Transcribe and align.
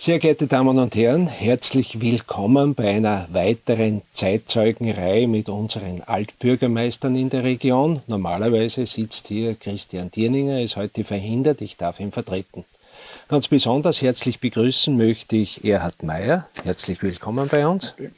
Sehr 0.00 0.20
geehrte 0.20 0.46
Damen 0.46 0.78
und 0.78 0.94
Herren, 0.94 1.26
herzlich 1.26 2.00
willkommen 2.00 2.76
bei 2.76 2.88
einer 2.88 3.26
weiteren 3.32 4.02
Zeitzeugenreihe 4.12 5.26
mit 5.26 5.48
unseren 5.48 6.02
Altbürgermeistern 6.02 7.16
in 7.16 7.30
der 7.30 7.42
Region. 7.42 8.00
Normalerweise 8.06 8.86
sitzt 8.86 9.26
hier 9.26 9.56
Christian 9.56 10.12
Dierninger, 10.12 10.60
ist 10.62 10.76
heute 10.76 11.02
verhindert, 11.02 11.62
ich 11.62 11.76
darf 11.76 11.98
ihn 11.98 12.12
vertreten. 12.12 12.64
Ganz 13.26 13.48
besonders 13.48 14.00
herzlich 14.00 14.38
begrüßen 14.38 14.96
möchte 14.96 15.34
ich 15.34 15.64
Erhard 15.64 16.04
Mayer. 16.04 16.48
Herzlich 16.62 17.02
willkommen 17.02 17.48
bei 17.48 17.66
uns. 17.66 17.94
Okay. 17.98 18.10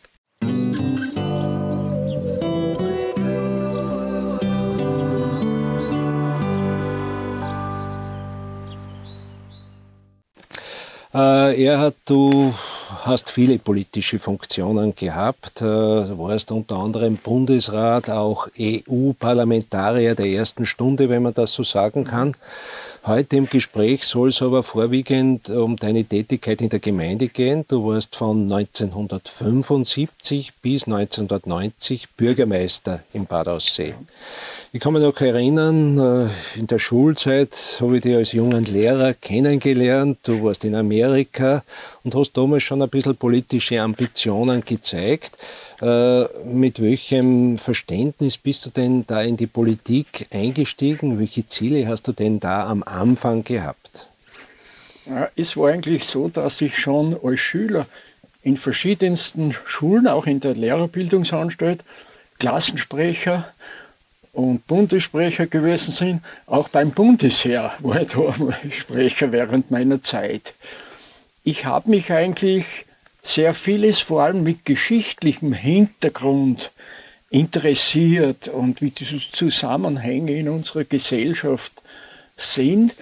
Äh, 11.12 11.64
Erhard, 11.64 11.96
du 12.04 12.54
hast 13.04 13.30
viele 13.30 13.58
politische 13.58 14.18
Funktionen 14.18 14.94
gehabt, 14.94 15.62
äh, 15.62 15.64
warst 15.64 16.53
unter 16.53 16.76
anderem 16.76 17.16
Bundesrat, 17.16 18.11
auch 18.11 18.49
EU-Parlamentarier 18.58 20.14
der 20.14 20.26
ersten 20.26 20.66
Stunde, 20.66 21.08
wenn 21.08 21.22
man 21.22 21.35
das 21.35 21.53
so 21.53 21.63
sagen 21.63 22.04
kann. 22.04 22.35
Heute 23.07 23.36
im 23.36 23.49
Gespräch 23.49 24.04
soll 24.04 24.29
es 24.29 24.43
aber 24.43 24.63
vorwiegend 24.63 25.49
um 25.49 25.76
deine 25.76 26.04
Tätigkeit 26.04 26.61
in 26.61 26.68
der 26.68 26.80
Gemeinde 26.80 27.29
gehen. 27.29 27.64
Du 27.66 27.86
warst 27.86 28.14
von 28.14 28.53
1975 28.53 30.52
bis 30.61 30.85
1990 30.85 32.11
Bürgermeister 32.11 33.00
im 33.14 33.25
Bad 33.25 33.48
Aussee. 33.48 33.94
Ich 34.72 34.80
kann 34.80 34.92
mich 34.92 35.02
noch 35.02 35.19
erinnern, 35.20 35.98
äh, 35.98 36.58
in 36.58 36.66
der 36.66 36.78
Schulzeit 36.78 37.78
habe 37.80 37.97
ich 37.97 38.02
dich 38.02 38.16
als 38.16 38.33
jungen 38.33 38.66
Lehrer 38.66 39.14
kennengelernt. 39.14 40.19
Du 40.25 40.44
warst 40.44 40.64
in 40.64 40.75
Amerika 40.75 41.64
und 42.05 42.14
hast 42.14 42.34
damals 42.34 42.64
schon 42.64 42.80
ein 42.83 42.89
bisschen 42.89 43.16
politische 43.16 43.80
Ambitionen 43.80 44.64
gezeigt. 44.64 45.38
Äh, 45.80 46.24
mit 46.44 46.80
welchem 46.80 47.58
Verständnis 47.58 48.36
bist 48.36 48.66
du 48.66 48.70
denn 48.70 49.05
da 49.06 49.22
in 49.22 49.36
die 49.36 49.46
Politik 49.46 50.27
eingestiegen? 50.30 51.18
Welche 51.18 51.46
Ziele 51.46 51.86
hast 51.86 52.08
du 52.08 52.12
denn 52.12 52.40
da 52.40 52.66
am 52.66 52.82
Anfang 52.82 53.44
gehabt? 53.44 54.08
Es 55.34 55.56
war 55.56 55.70
eigentlich 55.70 56.05
so, 56.05 56.28
dass 56.28 56.60
ich 56.60 56.78
schon 56.78 57.16
als 57.24 57.40
Schüler 57.40 57.86
in 58.42 58.56
verschiedensten 58.56 59.55
Schulen, 59.66 60.06
auch 60.06 60.27
in 60.27 60.40
der 60.40 60.55
Lehrerbildungsanstalt, 60.55 61.83
Klassensprecher 62.38 63.52
und 64.33 64.66
Bundessprecher 64.66 65.46
gewesen 65.46 65.92
sind. 65.92 66.22
Auch 66.46 66.68
beim 66.68 66.92
Bundesheer 66.92 67.72
war 67.80 68.00
ich 68.00 68.08
da 68.08 68.34
Sprecher 68.70 69.33
während 69.33 69.70
meiner 69.70 70.00
Zeit. 70.02 70.55
Ich 71.42 71.64
habe 71.64 71.91
mich 71.91 72.12
eigentlich 72.12 72.64
sehr 73.22 73.55
vieles 73.55 74.00
vor 74.00 74.22
allem 74.22 74.42
mit 74.42 74.64
geschichtlichem 74.64 75.52
Hintergrund 75.52 76.72
interessiert 77.30 78.48
und 78.48 78.80
wie 78.80 78.91
diese 78.91 79.19
Zusammenhänge 79.19 80.33
in 80.33 80.48
unserer 80.48 80.84
Gesellschaft 80.84 81.72
sind. 82.36 82.94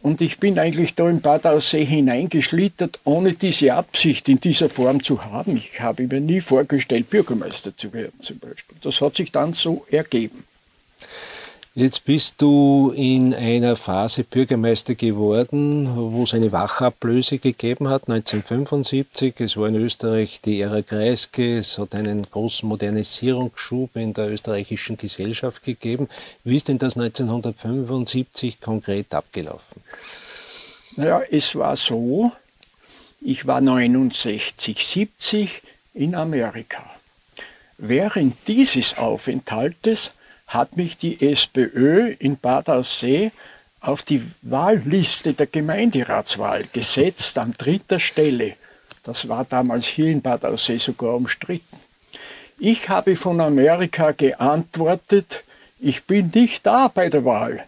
Und 0.00 0.20
ich 0.20 0.38
bin 0.38 0.58
eigentlich 0.58 0.94
da 0.94 1.08
in 1.08 1.20
Bad 1.20 1.46
Aussee 1.46 1.84
hineingeschlittert, 1.84 2.98
ohne 3.04 3.34
diese 3.34 3.74
Absicht 3.74 4.28
in 4.28 4.40
dieser 4.40 4.68
Form 4.68 5.02
zu 5.02 5.24
haben. 5.24 5.56
Ich 5.56 5.80
habe 5.80 6.06
mir 6.06 6.20
nie 6.20 6.40
vorgestellt, 6.40 7.08
Bürgermeister 7.08 7.76
zu 7.76 7.92
werden 7.92 8.20
zum 8.20 8.38
Beispiel. 8.38 8.76
Das 8.82 9.00
hat 9.00 9.16
sich 9.16 9.30
dann 9.30 9.52
so 9.52 9.86
ergeben. 9.90 10.44
Jetzt 11.74 12.04
bist 12.04 12.34
du 12.42 12.92
in 12.94 13.32
einer 13.32 13.76
Phase 13.76 14.24
Bürgermeister 14.24 14.94
geworden, 14.94 15.88
wo 16.12 16.24
es 16.24 16.34
eine 16.34 16.52
Wachablöse 16.52 17.38
gegeben 17.38 17.88
hat, 17.88 18.10
1975. 18.10 19.36
Es 19.38 19.56
war 19.56 19.68
in 19.68 19.76
Österreich 19.76 20.42
die 20.42 20.60
Ära 20.60 20.82
Kreisky, 20.82 21.56
es 21.56 21.78
hat 21.78 21.94
einen 21.94 22.30
großen 22.30 22.68
Modernisierungsschub 22.68 23.96
in 23.96 24.12
der 24.12 24.30
österreichischen 24.30 24.98
Gesellschaft 24.98 25.62
gegeben. 25.62 26.10
Wie 26.44 26.56
ist 26.56 26.68
denn 26.68 26.76
das 26.76 26.98
1975 26.98 28.60
konkret 28.60 29.14
abgelaufen? 29.14 29.82
Naja, 30.96 31.22
es 31.30 31.54
war 31.54 31.76
so, 31.76 32.32
ich 33.22 33.46
war 33.46 33.62
69, 33.62 34.86
70 34.86 35.62
in 35.94 36.14
Amerika. 36.14 36.84
Während 37.78 38.36
dieses 38.46 38.98
Aufenthaltes 38.98 40.10
hat 40.52 40.76
mich 40.76 40.98
die 40.98 41.20
SPÖ 41.32 42.14
in 42.18 42.36
Bad 42.36 42.68
Aussee 42.68 43.32
auf 43.80 44.02
die 44.02 44.22
Wahlliste 44.42 45.32
der 45.32 45.46
Gemeinderatswahl 45.46 46.64
gesetzt, 46.72 47.38
an 47.38 47.54
dritter 47.56 47.98
Stelle. 47.98 48.54
Das 49.02 49.28
war 49.28 49.44
damals 49.44 49.86
hier 49.86 50.08
in 50.08 50.22
Bad 50.22 50.44
Aussee 50.44 50.78
sogar 50.78 51.14
umstritten. 51.14 51.78
Ich 52.58 52.88
habe 52.88 53.16
von 53.16 53.40
Amerika 53.40 54.12
geantwortet, 54.12 55.42
ich 55.80 56.04
bin 56.04 56.30
nicht 56.32 56.64
da 56.64 56.86
bei 56.86 57.08
der 57.08 57.24
Wahl. 57.24 57.64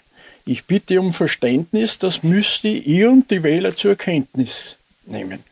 Ich 0.46 0.66
bitte 0.66 1.00
um 1.00 1.12
Verständnis, 1.12 1.98
das 1.98 2.22
müsste 2.22 2.68
ihr 2.68 3.10
und 3.10 3.30
die 3.30 3.42
Wähler 3.42 3.74
zur 3.74 3.96
Kenntnis 3.96 4.76
nehmen. 5.06 5.42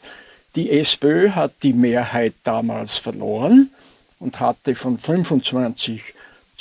Die 0.55 0.71
SPÖ 0.71 1.31
hat 1.31 1.55
die 1.63 1.73
Mehrheit 1.73 2.35
damals 2.45 2.99
verloren 2.99 3.71
und 4.21 4.39
hatte 4.39 4.75
von 4.77 4.99
25 4.99 6.15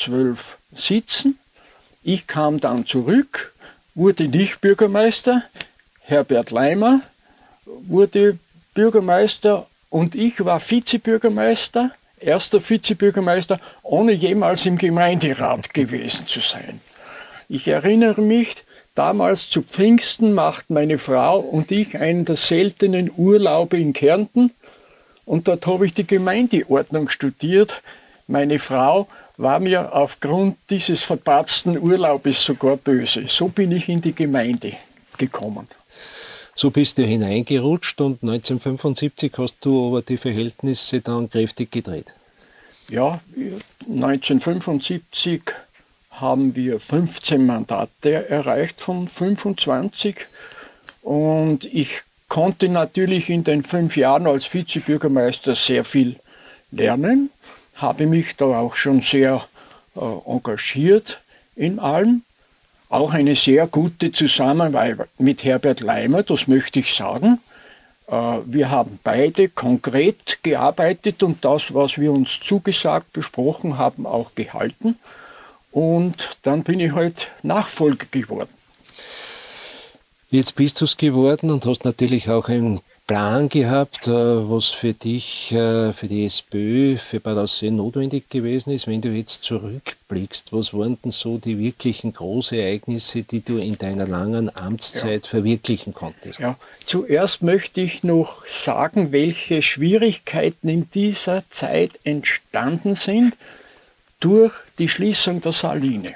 12 0.04 0.58
sitzen. 0.74 1.40
Ich 2.04 2.28
kam 2.28 2.60
dann 2.60 2.86
zurück, 2.86 3.54
wurde 3.94 4.26
nicht 4.26 4.62
Bürgermeister. 4.62 5.44
Herbert 6.02 6.52
Leimer 6.52 7.02
wurde 7.66 8.38
Bürgermeister 8.74 9.68
und 9.90 10.16
ich 10.16 10.44
war 10.44 10.60
Vizebürgermeister, 10.60 11.92
erster 12.20 12.60
Vizebürgermeister, 12.62 13.60
ohne 13.84 14.14
jemals 14.14 14.66
im 14.66 14.78
Gemeinderat 14.78 15.74
gewesen 15.74 16.26
zu 16.26 16.40
sein. 16.40 16.82
Ich 17.50 17.68
erinnere 17.68 18.22
mich, 18.22 18.56
damals 18.96 19.50
zu 19.50 19.62
Pfingsten 19.62 20.34
machten 20.34 20.74
meine 20.74 20.98
Frau 20.98 21.40
und 21.40 21.72
ich 21.72 21.98
einen 22.00 22.26
der 22.26 22.38
seltenen 22.38 23.12
Urlaube 23.16 23.78
in 23.78 23.94
Kärnten 23.94 24.52
und 25.26 25.48
dort 25.48 25.68
habe 25.68 25.86
ich 25.86 25.94
die 25.94 26.08
Gemeindeordnung 26.08 27.10
studiert. 27.10 27.82
Meine 28.28 28.60
Frau 28.60 29.08
war 29.42 29.60
mir 29.60 29.94
aufgrund 29.94 30.58
dieses 30.70 31.04
verpatzten 31.04 31.78
Urlaubes 31.78 32.46
sogar 32.46 32.78
böse. 32.78 33.24
So 33.28 33.48
bin 33.48 33.72
ich 33.72 33.90
in 33.90 34.00
die 34.00 34.14
Gemeinde 34.14 34.74
gekommen. 35.18 35.68
So 36.54 36.70
bist 36.70 36.98
du 36.98 37.04
hineingerutscht 37.04 38.00
und 38.02 38.22
1975 38.22 39.34
hast 39.38 39.58
du 39.62 39.88
aber 39.88 40.02
die 40.04 40.18
Verhältnisse 40.18 41.02
dann 41.02 41.30
kräftig 41.30 41.72
gedreht. 41.72 42.14
Ja, 42.88 43.20
1975 43.90 45.42
haben 46.12 46.56
wir 46.56 46.80
15 46.80 47.44
Mandate 47.44 48.30
erreicht 48.30 48.80
von 48.80 49.08
25 49.08 50.18
und 51.02 51.66
ich 51.66 52.02
konnte 52.28 52.70
natürlich 52.70 53.30
in 53.30 53.44
den 53.44 53.64
fünf 53.64 53.98
Jahren 53.98 54.28
als 54.28 54.54
Vizebürgermeister 54.54 55.56
sehr 55.56 55.84
viel 55.84 56.20
lernen 56.70 57.32
habe 57.82 58.08
mich 58.08 58.36
da 58.36 58.46
auch 58.46 58.76
schon 58.76 59.02
sehr 59.02 59.44
äh, 59.96 60.00
engagiert 60.00 61.22
in 61.56 61.80
allem. 61.80 62.24
Auch 62.90 63.14
eine 63.14 63.36
sehr 63.36 63.68
gute 63.68 64.12
Zusammenarbeit 64.12 65.08
mit 65.18 65.44
Herbert 65.44 65.80
Leimer, 65.80 66.24
das 66.24 66.48
möchte 66.48 66.80
ich 66.80 66.94
sagen. 66.94 67.40
Äh, 68.08 68.40
wir 68.46 68.70
haben 68.70 69.00
beide 69.04 69.50
konkret 69.50 70.40
gearbeitet 70.44 71.24
und 71.24 71.44
das, 71.44 71.74
was 71.74 71.98
wir 71.98 72.12
uns 72.12 72.40
zugesagt, 72.40 73.14
besprochen 73.14 73.78
haben, 73.78 74.06
auch 74.06 74.36
gehalten. 74.36 74.98
Und 75.72 76.38
dann 76.44 76.64
bin 76.64 76.82
ich 76.82 76.92
halt 76.92 77.32
Nachfolger 77.44 78.06
geworden. 78.12 78.50
Jetzt 80.30 80.56
bist 80.56 80.80
du 80.82 80.86
es 80.86 80.98
geworden 80.98 81.50
und 81.50 81.66
hast 81.66 81.86
natürlich 81.86 82.30
auch 82.30 82.50
ein 82.50 82.82
Plan 83.12 83.50
gehabt, 83.50 84.08
äh, 84.08 84.12
was 84.12 84.68
für 84.68 84.94
dich, 84.94 85.52
äh, 85.52 85.92
für 85.92 86.08
die 86.08 86.24
SPÖ, 86.24 86.96
für 86.96 87.20
Bad 87.20 87.40
Aussee 87.40 87.70
notwendig 87.70 88.30
gewesen 88.30 88.72
ist. 88.72 88.88
Wenn 88.88 89.02
du 89.02 89.10
jetzt 89.10 89.44
zurückblickst, 89.44 90.54
was 90.54 90.74
waren 90.74 90.98
denn 91.04 91.12
so 91.12 91.38
die 91.38 91.60
wirklichen 91.60 92.14
Großereignisse, 92.14 93.24
die 93.24 93.44
du 93.44 93.58
in 93.58 93.78
deiner 93.78 94.08
langen 94.08 94.56
Amtszeit 94.56 95.26
ja. 95.26 95.30
verwirklichen 95.30 95.94
konntest? 95.94 96.40
Ja, 96.40 96.56
zuerst 96.86 97.44
möchte 97.44 97.82
ich 97.82 98.02
noch 98.04 98.48
sagen, 98.48 99.12
welche 99.12 99.62
Schwierigkeiten 99.62 100.70
in 100.70 100.90
dieser 100.92 101.44
Zeit 101.50 101.92
entstanden 102.06 102.96
sind 102.96 103.36
durch 104.22 104.54
die 104.80 104.88
Schließung 104.88 105.42
der 105.42 105.52
Saline. 105.52 106.16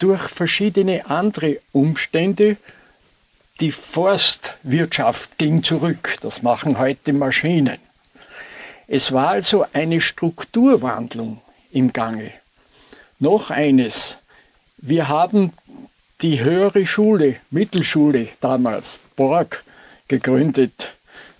Durch 0.00 0.22
verschiedene 0.22 1.08
andere 1.08 1.60
Umstände, 1.70 2.56
die 3.60 3.72
Forstwirtschaft 3.72 5.38
ging 5.38 5.62
zurück. 5.62 6.16
Das 6.20 6.42
machen 6.42 6.78
heute 6.78 7.12
Maschinen. 7.12 7.78
Es 8.86 9.12
war 9.12 9.30
also 9.30 9.66
eine 9.72 10.00
Strukturwandlung 10.00 11.40
im 11.72 11.92
Gange. 11.92 12.32
Noch 13.18 13.50
eines. 13.50 14.16
Wir 14.78 15.08
haben 15.08 15.52
die 16.20 16.42
höhere 16.42 16.86
Schule, 16.86 17.36
Mittelschule 17.50 18.28
damals, 18.40 18.98
Borg, 19.16 19.64
gegründet. 20.06 20.92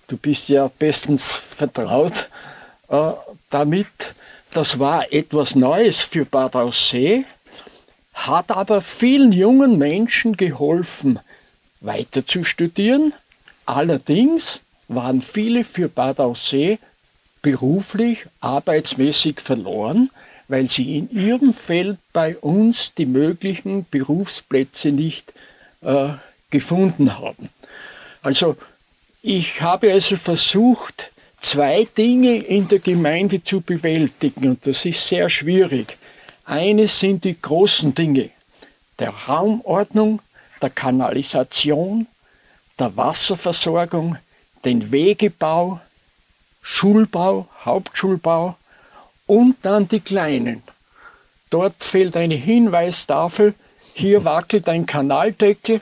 Du 0.07 0.17
bist 0.17 0.49
ja 0.49 0.69
bestens 0.79 1.31
vertraut 1.31 2.29
äh, 2.89 3.11
damit. 3.49 3.87
Das 4.51 4.79
war 4.79 5.11
etwas 5.11 5.55
Neues 5.55 6.01
für 6.01 6.25
Bad 6.25 6.55
Aussee, 6.55 7.25
hat 8.13 8.51
aber 8.51 8.81
vielen 8.81 9.31
jungen 9.31 9.77
Menschen 9.77 10.35
geholfen, 10.35 11.19
weiter 11.81 12.25
zu 12.25 12.43
studieren. 12.43 13.13
Allerdings 13.65 14.61
waren 14.87 15.21
viele 15.21 15.63
für 15.63 15.87
Bad 15.87 16.19
Aussee 16.19 16.79
beruflich, 17.41 18.25
arbeitsmäßig 18.41 19.39
verloren, 19.39 20.09
weil 20.47 20.67
sie 20.67 20.97
in 20.97 21.11
ihrem 21.11 21.53
Feld 21.53 21.99
bei 22.11 22.35
uns 22.37 22.93
die 22.95 23.05
möglichen 23.05 23.85
Berufsplätze 23.89 24.91
nicht 24.91 25.33
äh, 25.81 26.09
gefunden 26.49 27.19
haben. 27.19 27.49
Also 28.21 28.57
ich 29.21 29.61
habe 29.61 29.91
also 29.91 30.15
versucht, 30.15 31.11
zwei 31.39 31.87
Dinge 31.97 32.37
in 32.37 32.67
der 32.67 32.79
Gemeinde 32.79 33.43
zu 33.43 33.61
bewältigen 33.61 34.49
und 34.49 34.67
das 34.67 34.85
ist 34.85 35.07
sehr 35.07 35.29
schwierig. 35.29 35.97
Eines 36.45 36.99
sind 36.99 37.23
die 37.23 37.39
großen 37.39 37.93
Dinge 37.93 38.31
der 38.97 39.09
Raumordnung, 39.09 40.21
der 40.61 40.69
Kanalisation, 40.69 42.07
der 42.77 42.95
Wasserversorgung, 42.95 44.17
den 44.65 44.91
Wegebau, 44.91 45.79
Schulbau, 46.61 47.47
Hauptschulbau 47.63 48.57
und 49.25 49.55
dann 49.61 49.87
die 49.87 49.99
kleinen. 49.99 50.63
Dort 51.49 51.83
fehlt 51.83 52.15
eine 52.15 52.35
Hinweistafel, 52.35 53.53
hier 53.93 54.23
wackelt 54.23 54.69
ein 54.69 54.85
Kanaldeckel, 54.85 55.81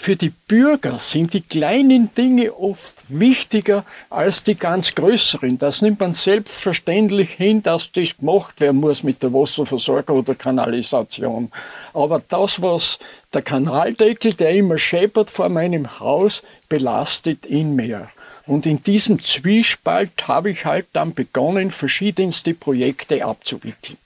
für 0.00 0.16
die 0.16 0.30
Bürger 0.30 0.98
sind 0.98 1.34
die 1.34 1.42
kleinen 1.42 2.14
Dinge 2.14 2.58
oft 2.58 3.04
wichtiger 3.08 3.84
als 4.08 4.42
die 4.42 4.54
ganz 4.54 4.94
größeren. 4.94 5.58
Das 5.58 5.82
nimmt 5.82 6.00
man 6.00 6.14
selbstverständlich 6.14 7.32
hin, 7.32 7.62
dass 7.62 7.92
das 7.92 8.16
gemacht 8.16 8.62
werden 8.62 8.80
muss 8.80 9.02
mit 9.02 9.22
der 9.22 9.34
Wasserversorgung 9.34 10.20
oder 10.20 10.34
Kanalisation. 10.34 11.52
Aber 11.92 12.22
das, 12.26 12.62
was 12.62 12.98
der 13.34 13.42
Kanaldeckel, 13.42 14.32
der 14.32 14.52
immer 14.52 14.78
scheppert 14.78 15.28
vor 15.28 15.50
meinem 15.50 16.00
Haus, 16.00 16.42
belastet 16.70 17.44
ihn 17.44 17.76
mehr. 17.76 18.08
Und 18.46 18.64
in 18.64 18.82
diesem 18.82 19.20
Zwiespalt 19.20 20.26
habe 20.26 20.50
ich 20.52 20.64
halt 20.64 20.86
dann 20.94 21.12
begonnen, 21.12 21.70
verschiedenste 21.70 22.54
Projekte 22.54 23.22
abzuwickeln. 23.22 23.98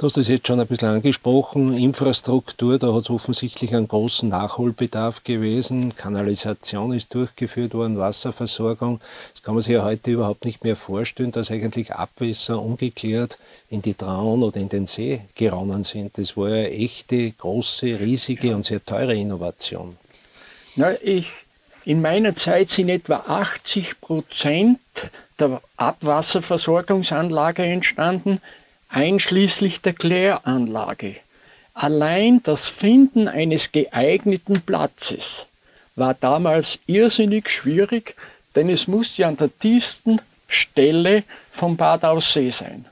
Du 0.00 0.06
hast 0.06 0.16
das 0.16 0.28
jetzt 0.28 0.46
schon 0.46 0.58
ein 0.58 0.66
bisschen 0.66 0.88
angesprochen. 0.88 1.76
Infrastruktur, 1.76 2.78
da 2.78 2.94
hat 2.94 3.02
es 3.02 3.10
offensichtlich 3.10 3.76
einen 3.76 3.86
großen 3.86 4.30
Nachholbedarf 4.30 5.24
gewesen. 5.24 5.94
Kanalisation 5.94 6.94
ist 6.94 7.14
durchgeführt 7.14 7.74
worden, 7.74 7.98
Wasserversorgung. 7.98 8.98
Das 9.34 9.42
kann 9.42 9.52
man 9.52 9.62
sich 9.62 9.74
ja 9.74 9.84
heute 9.84 10.12
überhaupt 10.12 10.46
nicht 10.46 10.64
mehr 10.64 10.76
vorstellen, 10.76 11.32
dass 11.32 11.50
eigentlich 11.50 11.92
Abwässer 11.92 12.62
ungeklärt 12.62 13.36
in 13.68 13.82
die 13.82 13.92
Traun 13.92 14.42
oder 14.42 14.58
in 14.58 14.70
den 14.70 14.86
See 14.86 15.20
geronnen 15.34 15.84
sind. 15.84 16.16
Das 16.16 16.34
war 16.34 16.48
ja 16.48 16.64
echte, 16.64 17.32
große, 17.32 18.00
riesige 18.00 18.56
und 18.56 18.64
sehr 18.64 18.82
teure 18.82 19.14
Innovation. 19.14 19.98
Na, 20.76 20.94
ich, 21.02 21.30
in 21.84 22.00
meiner 22.00 22.34
Zeit 22.34 22.70
sind 22.70 22.88
etwa 22.88 23.16
80 23.28 24.00
Prozent 24.00 24.78
der 25.38 25.60
Abwasserversorgungsanlage 25.76 27.64
entstanden 27.64 28.40
einschließlich 28.90 29.80
der 29.80 29.94
Kläranlage. 29.94 31.16
Allein 31.74 32.42
das 32.42 32.68
Finden 32.68 33.28
eines 33.28 33.72
geeigneten 33.72 34.60
Platzes 34.60 35.46
war 35.96 36.14
damals 36.14 36.78
irrsinnig 36.86 37.48
schwierig, 37.48 38.16
denn 38.54 38.68
es 38.68 38.88
musste 38.88 39.26
an 39.26 39.36
der 39.36 39.56
tiefsten 39.58 40.20
Stelle 40.48 41.24
vom 41.50 41.76
Bad 41.76 42.04
Aussee 42.04 42.50
sein. 42.50 42.86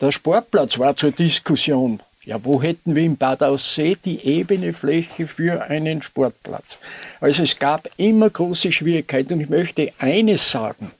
Der 0.00 0.12
Sportplatz 0.12 0.78
war 0.78 0.96
zur 0.96 1.10
Diskussion. 1.10 2.00
Ja, 2.24 2.44
wo 2.44 2.60
hätten 2.60 2.94
wir 2.94 3.04
im 3.04 3.16
Bad 3.16 3.42
Aussee 3.42 3.96
die 4.04 4.24
ebene 4.24 4.72
Fläche 4.72 5.26
für 5.26 5.62
einen 5.62 6.02
Sportplatz? 6.02 6.78
Also 7.20 7.42
es 7.42 7.58
gab 7.58 7.88
immer 7.96 8.30
große 8.30 8.72
Schwierigkeiten 8.72 9.34
und 9.34 9.40
ich 9.40 9.48
möchte 9.48 9.92
eines 9.98 10.50
sagen. 10.50 10.90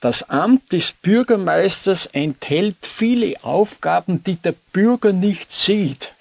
Das 0.00 0.22
Amt 0.30 0.72
des 0.72 0.92
Bürgermeisters 0.92 2.06
enthält 2.06 2.76
viele 2.86 3.34
Aufgaben, 3.42 4.22
die 4.22 4.36
der 4.36 4.54
Bürger 4.72 5.12
nicht 5.12 5.50
sieht, 5.50 6.12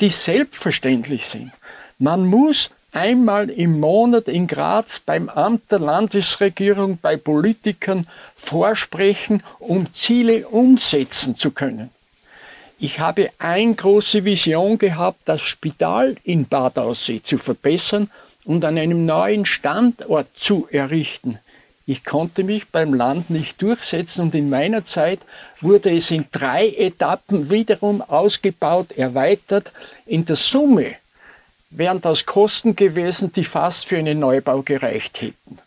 die 0.00 0.10
selbstverständlich 0.10 1.26
sind. 1.26 1.50
Man 1.98 2.26
muss 2.26 2.68
einmal 2.92 3.48
im 3.48 3.80
Monat 3.80 4.28
in 4.28 4.46
Graz 4.46 4.98
beim 4.98 5.30
Amt 5.30 5.72
der 5.72 5.78
Landesregierung 5.78 6.98
bei 7.00 7.16
Politikern 7.16 8.06
vorsprechen, 8.36 9.42
um 9.58 9.92
Ziele 9.94 10.46
umsetzen 10.48 11.34
zu 11.34 11.50
können. 11.50 11.90
Ich 12.78 12.98
habe 12.98 13.30
eine 13.38 13.74
große 13.74 14.26
Vision 14.26 14.76
gehabt, 14.76 15.22
das 15.24 15.40
Spital 15.40 16.16
in 16.24 16.44
Bad 16.44 16.78
Aussee 16.78 17.22
zu 17.22 17.38
verbessern 17.38 18.10
und 18.44 18.66
an 18.66 18.76
einem 18.76 19.06
neuen 19.06 19.46
Standort 19.46 20.26
zu 20.34 20.68
errichten. 20.70 21.38
Ich 21.86 22.02
konnte 22.02 22.44
mich 22.44 22.68
beim 22.68 22.94
Land 22.94 23.28
nicht 23.28 23.60
durchsetzen 23.60 24.22
und 24.22 24.34
in 24.34 24.48
meiner 24.48 24.84
Zeit 24.84 25.20
wurde 25.60 25.94
es 25.94 26.10
in 26.10 26.26
drei 26.32 26.68
Etappen 26.68 27.50
wiederum 27.50 28.00
ausgebaut, 28.00 28.92
erweitert. 28.92 29.70
In 30.06 30.24
der 30.24 30.36
Summe 30.36 30.96
wären 31.68 32.00
das 32.00 32.24
Kosten 32.24 32.74
gewesen, 32.74 33.32
die 33.32 33.44
fast 33.44 33.84
für 33.86 33.98
einen 33.98 34.18
Neubau 34.18 34.62
gereicht 34.62 35.20
hätten. 35.20 35.58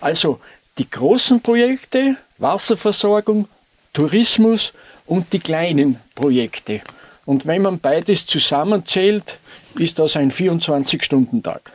Also 0.00 0.40
die 0.78 0.90
großen 0.90 1.40
Projekte, 1.40 2.16
Wasserversorgung, 2.38 3.46
Tourismus 3.92 4.72
und 5.06 5.32
die 5.32 5.38
kleinen 5.38 6.00
Projekte. 6.14 6.80
Und 7.24 7.46
wenn 7.46 7.62
man 7.62 7.78
beides 7.78 8.26
zusammenzählt, 8.26 9.38
ist 9.78 9.98
das 9.98 10.16
ein 10.16 10.32
24-Stunden-Tag. 10.32 11.70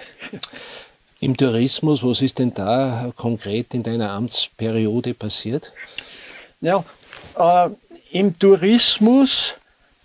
Im 1.19 1.35
Tourismus, 1.35 2.03
was 2.03 2.21
ist 2.21 2.37
denn 2.37 2.53
da 2.53 3.11
konkret 3.15 3.73
in 3.73 3.81
deiner 3.81 4.11
Amtsperiode 4.11 5.13
passiert? 5.13 5.73
Ja, 6.61 6.83
äh, 7.37 7.69
im 8.11 8.37
Tourismus 8.37 9.55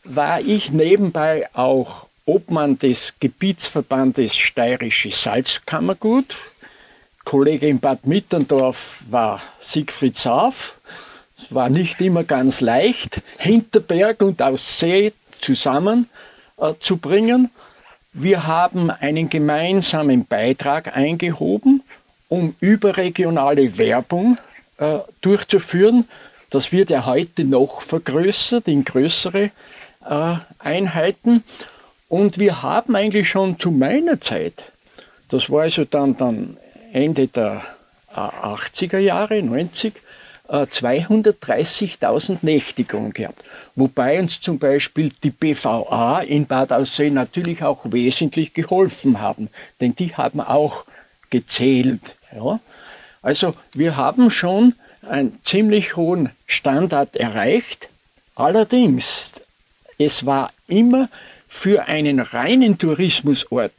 war 0.05 0.41
ich 0.41 0.73
nebenbei 0.73 1.49
auch 1.53 2.07
Obmann 2.25 2.79
des 2.79 3.15
Gebietsverbandes 3.21 4.37
Steirisches 4.37 5.23
Salzkammergut. 5.23 6.37
Kollege 7.25 7.69
in 7.69 7.79
Bad 7.79 8.07
Mitterndorf 8.07 9.05
war 9.11 9.41
Siegfried 9.59 10.17
Saaf. 10.17 10.77
Es 11.37 11.55
war 11.55 11.69
nicht 11.69 12.01
immer 12.01 12.25
ganz 12.25 12.61
leicht, 12.61 13.21
Hinterberg 13.39 14.23
und 14.23 14.41
Aussee 14.41 15.13
zusammenzubringen. 15.41 16.09
äh, 16.59 16.75
zu 16.79 16.97
bringen. 16.97 17.51
Wir 18.15 18.47
haben 18.47 18.91
einen 18.91 19.31
gemeinsamen 19.31 20.27
Beitrag 20.27 20.95
eingehoben, 20.95 21.83
um 22.29 22.55
überregionale 22.61 23.79
Werbung 23.79 24.37
äh, 24.77 24.99
durchzuführen. 25.23 26.07
Das 26.51 26.73
wird 26.73 26.91
ja 26.91 27.07
heute 27.07 27.45
noch 27.45 27.81
vergrößert 27.81 28.69
in 28.69 28.85
größere 28.85 29.51
äh, 30.05 30.35
Einheiten. 30.59 31.43
Und 32.11 32.39
wir 32.39 32.61
haben 32.61 32.95
eigentlich 32.97 33.31
schon 33.31 33.59
zu 33.59 33.71
meiner 33.71 34.21
Zeit, 34.21 34.73
das 35.31 35.49
war 35.49 35.63
also 35.63 35.87
dann, 35.87 36.15
dann 36.19 36.59
Ende 36.93 37.29
der 37.29 37.63
äh, 38.15 38.19
80er 38.19 38.99
Jahre, 38.99 39.43
90, 39.43 39.95
230.000 40.53 42.35
äh, 42.35 42.39
Nächtigungen 42.43 43.13
gehabt. 43.13 43.43
Wobei 43.75 44.21
uns 44.21 44.41
zum 44.41 44.59
Beispiel 44.59 45.11
die 45.23 45.31
BVA 45.31 46.21
in 46.21 46.47
Bad 46.47 46.73
Aussee 46.73 47.11
natürlich 47.11 47.63
auch 47.63 47.85
wesentlich 47.91 48.53
geholfen 48.53 49.21
haben, 49.21 49.49
denn 49.81 49.95
die 49.95 50.15
haben 50.15 50.41
auch 50.41 50.85
gezählt. 51.31 52.17
Ja. 52.35 52.61
Also 53.23 53.55
wir 53.73 53.97
haben 53.97 54.31
schon 54.31 54.75
einen 55.09 55.39
ziemlich 55.45 55.97
hohen 55.97 56.31
Standard 56.47 57.17
erreicht. 57.17 57.89
Allerdings, 58.35 59.41
es 59.99 60.27
war 60.27 60.53
immer 60.69 61.09
für 61.49 61.87
einen 61.87 62.21
reinen 62.21 62.79
Tourismusort 62.79 63.73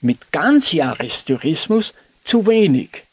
mit 0.00 0.32
Ganzjahrestourismus 0.32 1.94
zu 2.24 2.46
wenig. 2.46 3.05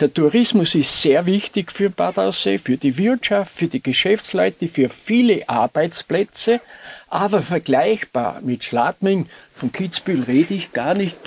Der 0.00 0.14
Tourismus 0.14 0.74
ist 0.74 1.02
sehr 1.02 1.26
wichtig 1.26 1.70
für 1.70 1.90
Bad 1.90 2.18
Aussee, 2.18 2.56
für 2.56 2.78
die 2.78 2.96
Wirtschaft, 2.96 3.52
für 3.52 3.66
die 3.66 3.82
Geschäftsleute, 3.82 4.66
für 4.66 4.88
viele 4.88 5.46
Arbeitsplätze, 5.46 6.62
aber 7.08 7.42
vergleichbar 7.42 8.40
mit 8.40 8.64
Schladming, 8.64 9.28
von 9.54 9.70
Kitzbühel 9.72 10.22
rede 10.22 10.54
ich 10.54 10.72
gar 10.72 10.94
nicht, 10.94 11.18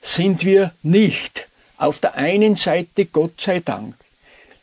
sind 0.00 0.44
wir 0.44 0.72
nicht. 0.84 1.48
Auf 1.76 1.98
der 1.98 2.14
einen 2.14 2.54
Seite 2.54 3.06
Gott 3.06 3.40
sei 3.40 3.58
Dank. 3.58 3.96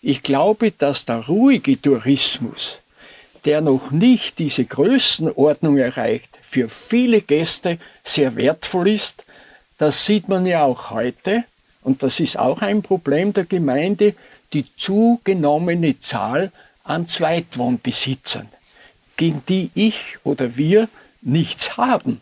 Ich 0.02 0.24
glaube, 0.24 0.72
dass 0.72 1.04
der 1.04 1.28
ruhige 1.28 1.80
Tourismus, 1.82 2.80
der 3.44 3.60
noch 3.60 3.92
nicht 3.92 4.40
diese 4.40 4.64
Größenordnung 4.64 5.78
erreicht, 5.78 6.30
für 6.42 6.70
viele 6.70 7.20
Gäste 7.20 7.80
sehr 8.02 8.38
wertvoll 8.38 8.88
ist. 8.88 9.26
Das 9.78 10.06
sieht 10.06 10.30
man 10.30 10.46
ja 10.46 10.64
auch 10.64 10.92
heute 10.92 11.44
und 11.84 12.04
das 12.04 12.20
ist 12.20 12.38
auch 12.38 12.62
ein 12.62 12.82
Problem 12.82 13.34
der 13.34 13.46
Gemeinde, 13.46 14.16
die 14.54 14.66
zugenommene 14.76 16.00
Zahl 16.00 16.52
an 16.84 17.08
Zweitwohnbesitzern, 17.08 18.48
gegen 19.18 19.44
die 19.48 19.72
ich 19.74 20.18
oder 20.24 20.58
wir 20.58 20.90
nichts 21.22 21.78
haben. 21.78 22.22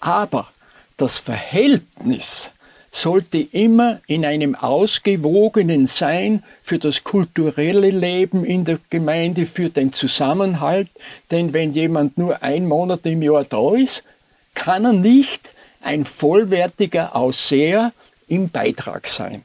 Aber 0.00 0.48
das 0.96 1.18
Verhältnis 1.18 2.50
sollte 2.94 3.38
immer 3.38 4.00
in 4.06 4.24
einem 4.26 4.54
ausgewogenen 4.54 5.86
sein 5.86 6.44
für 6.62 6.78
das 6.78 7.04
kulturelle 7.04 7.88
Leben 7.88 8.44
in 8.44 8.66
der 8.66 8.78
Gemeinde, 8.90 9.46
für 9.46 9.70
den 9.70 9.94
Zusammenhalt. 9.94 10.88
Denn 11.30 11.54
wenn 11.54 11.72
jemand 11.72 12.18
nur 12.18 12.42
ein 12.42 12.66
Monat 12.66 13.06
im 13.06 13.22
Jahr 13.22 13.44
da 13.44 13.74
ist, 13.74 14.04
kann 14.54 14.84
er 14.84 14.92
nicht 14.92 15.50
ein 15.80 16.04
vollwertiger 16.04 17.16
Ausseher 17.16 17.92
im 18.28 18.50
Beitrag 18.50 19.06
sein. 19.06 19.44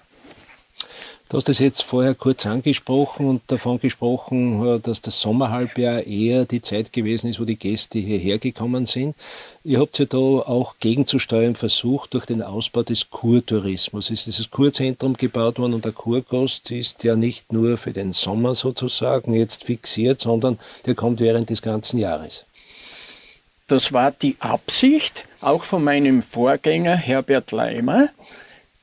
Du 1.29 1.35
hast 1.35 1.49
es 1.49 1.59
jetzt 1.59 1.83
vorher 1.83 2.15
kurz 2.15 2.45
angesprochen 2.45 3.27
und 3.27 3.41
davon 3.47 3.81
gesprochen, 3.81 4.65
äh, 4.65 4.79
dass 4.79 5.01
das 5.01 5.19
Sommerhalbjahr 5.19 6.07
eher 6.07 6.45
die 6.45 6.61
Zeit 6.61 6.93
gewesen 6.93 7.29
ist, 7.29 7.37
wo 7.41 7.43
die 7.43 7.57
Gäste 7.57 7.99
hierher 7.99 8.37
gekommen 8.37 8.85
sind. 8.85 9.13
Ihr 9.65 9.81
habt 9.81 9.99
ja 9.99 10.05
da 10.05 10.17
auch 10.17 10.75
gegenzusteuern 10.79 11.55
versucht 11.55 12.13
durch 12.13 12.25
den 12.25 12.41
Ausbau 12.41 12.83
des 12.83 13.09
Kurtourismus. 13.09 14.05
Es 14.05 14.19
ist 14.19 14.27
dieses 14.27 14.51
Kurzentrum 14.51 15.15
gebaut 15.15 15.59
worden 15.59 15.73
und 15.73 15.83
der 15.83 15.91
Kurgast 15.91 16.71
ist 16.71 17.03
ja 17.03 17.17
nicht 17.17 17.51
nur 17.51 17.77
für 17.77 17.91
den 17.91 18.13
Sommer 18.13 18.55
sozusagen 18.55 19.33
jetzt 19.33 19.65
fixiert, 19.65 20.21
sondern 20.21 20.57
der 20.85 20.95
kommt 20.95 21.19
während 21.19 21.49
des 21.49 21.61
ganzen 21.61 21.97
Jahres. 21.97 22.45
Das 23.67 23.91
war 23.91 24.11
die 24.11 24.37
Absicht, 24.39 25.25
auch 25.41 25.65
von 25.65 25.83
meinem 25.83 26.21
Vorgänger 26.21 26.95
Herbert 26.95 27.51
Leimer 27.51 28.07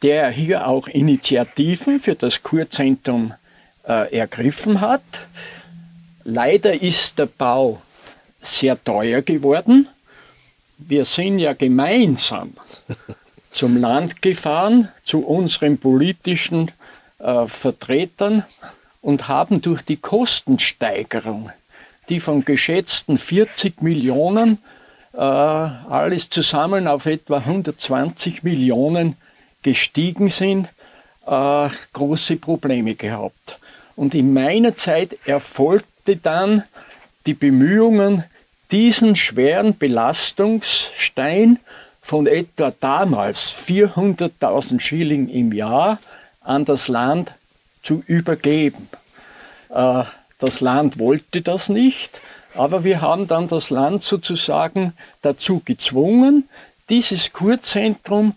der 0.05 0.31
hier 0.31 0.69
auch 0.69 0.87
Initiativen 0.87 1.99
für 1.99 2.15
das 2.15 2.43
Kurzentrum 2.43 3.33
äh, 3.89 4.15
ergriffen 4.15 4.83
hat. 4.83 5.01
Leider 6.25 6.83
ist 6.83 7.19
der 7.19 7.25
Bau 7.27 7.81
sehr 8.43 8.83
teuer 8.85 9.23
geworden. 9.23 9.89
Wir 10.77 11.07
sind 11.07 11.39
ja 11.39 11.55
gemeinsam 11.55 12.53
zum 13.53 13.79
Land 13.79 14.21
gefahren, 14.21 14.91
zu 15.05 15.25
unseren 15.25 15.79
politischen 15.79 16.71
äh, 17.19 17.47
Vertretern 17.47 18.45
und 19.01 19.29
haben 19.29 19.63
durch 19.63 19.81
die 19.81 19.97
Kostensteigerung, 19.97 21.51
die 22.11 22.21
von 22.21 22.45
geschätzten 22.45 23.17
40 23.17 23.81
Millionen 23.81 24.59
äh, 25.15 25.19
alles 25.19 26.29
zusammen 26.29 26.89
auf 26.89 27.07
etwa 27.07 27.39
120 27.39 28.43
Millionen 28.43 29.17
gestiegen 29.65 30.29
sind, 30.29 30.69
äh, 31.27 31.69
große 31.93 32.37
Probleme 32.37 32.95
gehabt. 32.95 33.59
Und 33.97 34.15
in 34.15 34.33
meiner 34.33 34.77
Zeit 34.77 35.19
erfolgte 35.25 36.17
dann 36.17 36.63
die 37.27 37.35
Bemühungen, 37.35 38.25
diesen 38.71 39.17
schweren 39.17 39.77
Belastungsstein 39.77 41.59
von 42.01 42.27
etwa 42.27 42.73
damals 42.79 43.51
400.000 43.67 44.81
Schilling 44.81 45.29
im 45.29 45.53
Jahr 45.53 45.99
an 46.41 46.65
das 46.65 46.89
Land 46.89 47.33
zu 47.83 48.03
übergeben. 48.07 48.89
Äh, 49.71 50.05
das 50.39 50.61
Land 50.61 50.99
wollte 50.99 51.41
das 51.41 51.69
nicht, 51.69 52.21
aber 52.55 52.85
wir 52.85 53.01
haben 53.01 53.27
dann 53.27 53.49
das 53.49 53.71
Land 53.71 54.03
sozusagen 54.03 54.93
dazu 55.23 55.63
gezwungen, 55.65 56.49
dieses 56.91 57.33
Kurzentrum 57.33 58.35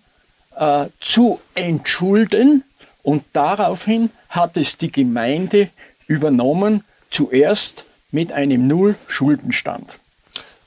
äh, 0.58 0.88
zu 1.00 1.40
entschulden 1.56 2.64
und 3.04 3.24
daraufhin 3.34 4.10
hat 4.30 4.58
es 4.58 4.78
die 4.78 4.92
Gemeinde 4.92 5.70
übernommen, 6.08 6.84
zuerst 7.10 7.86
mit 8.12 8.32
einem 8.32 8.68
Null-Schuldenstand. 8.68 10.00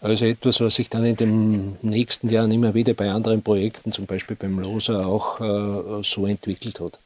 Also 0.00 0.24
etwas, 0.24 0.60
was 0.60 0.76
sich 0.76 0.88
dann 0.88 1.04
in 1.04 1.16
den 1.16 1.76
nächsten 1.82 2.30
Jahren 2.30 2.50
immer 2.50 2.72
wieder 2.72 2.94
bei 2.94 3.10
anderen 3.10 3.42
Projekten, 3.42 3.92
zum 3.92 4.06
Beispiel 4.06 4.36
beim 4.36 4.58
Loser, 4.58 5.06
auch 5.06 5.40
äh, 5.40 6.02
so 6.02 6.26
entwickelt 6.26 6.80
hat. 6.80 6.98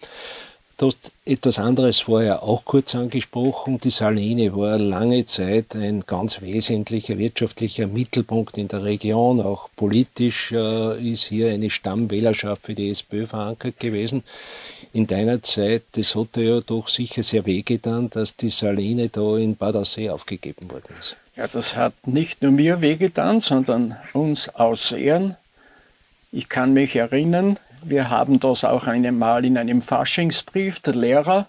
Du 0.77 0.87
hast 0.87 1.13
etwas 1.25 1.61
anderes 1.61 2.01
vorher 2.01 2.43
auch 2.43 2.65
kurz 2.65 2.97
angesprochen. 2.97 3.79
Die 3.79 3.91
Saline 3.91 4.57
war 4.57 4.77
lange 4.77 5.25
Zeit 5.25 5.77
ein 5.77 6.03
ganz 6.05 6.41
wesentlicher 6.41 7.17
wirtschaftlicher 7.17 7.87
Mittelpunkt 7.87 8.59
in 8.59 8.67
der 8.67 8.83
Region. 8.83 9.41
Auch 9.41 9.69
politisch 9.77 10.51
äh, 10.51 11.13
ist 11.13 11.25
hier 11.27 11.51
eine 11.51 11.71
Stammwählerschaft 11.71 12.67
für 12.67 12.75
die 12.75 12.91
SPÖ 12.91 13.27
verankert 13.27 13.79
gewesen. 13.79 14.25
In 14.93 15.07
deiner 15.07 15.43
Zeit, 15.43 15.85
das 15.93 16.17
hat 16.17 16.37
ja 16.37 16.61
doch 16.61 16.89
sicher 16.89 17.23
sehr 17.23 17.47
wehgetan, 17.47 18.11
dass 18.11 18.35
die 18.35 18.51
Saline 18.51 19.09
da 19.09 19.37
in 19.37 19.55
Bad 19.55 19.77
Aussee 19.77 20.11
aufgegeben 20.11 20.69
worden 20.73 20.93
ist. 20.99 21.17
Ja, 21.37 21.47
das 21.47 21.77
hat 21.77 21.95
nicht 22.05 22.43
nur 22.43 22.51
mir 22.51 22.81
wehgetan, 22.81 23.39
sondern 23.39 23.97
uns 24.13 24.49
Aussehern. 24.49 25.37
Ich 26.33 26.49
kann 26.49 26.73
mich 26.73 26.97
erinnern, 26.97 27.61
wir 27.87 28.11
haben 28.11 28.41
das 28.41 28.65
auch 28.65 28.87
einmal 28.87 29.45
in 29.45 29.59
einem 29.59 29.83
Faschingsbrief 29.83 30.81
der 30.81 30.95
Lehrer 30.95 31.47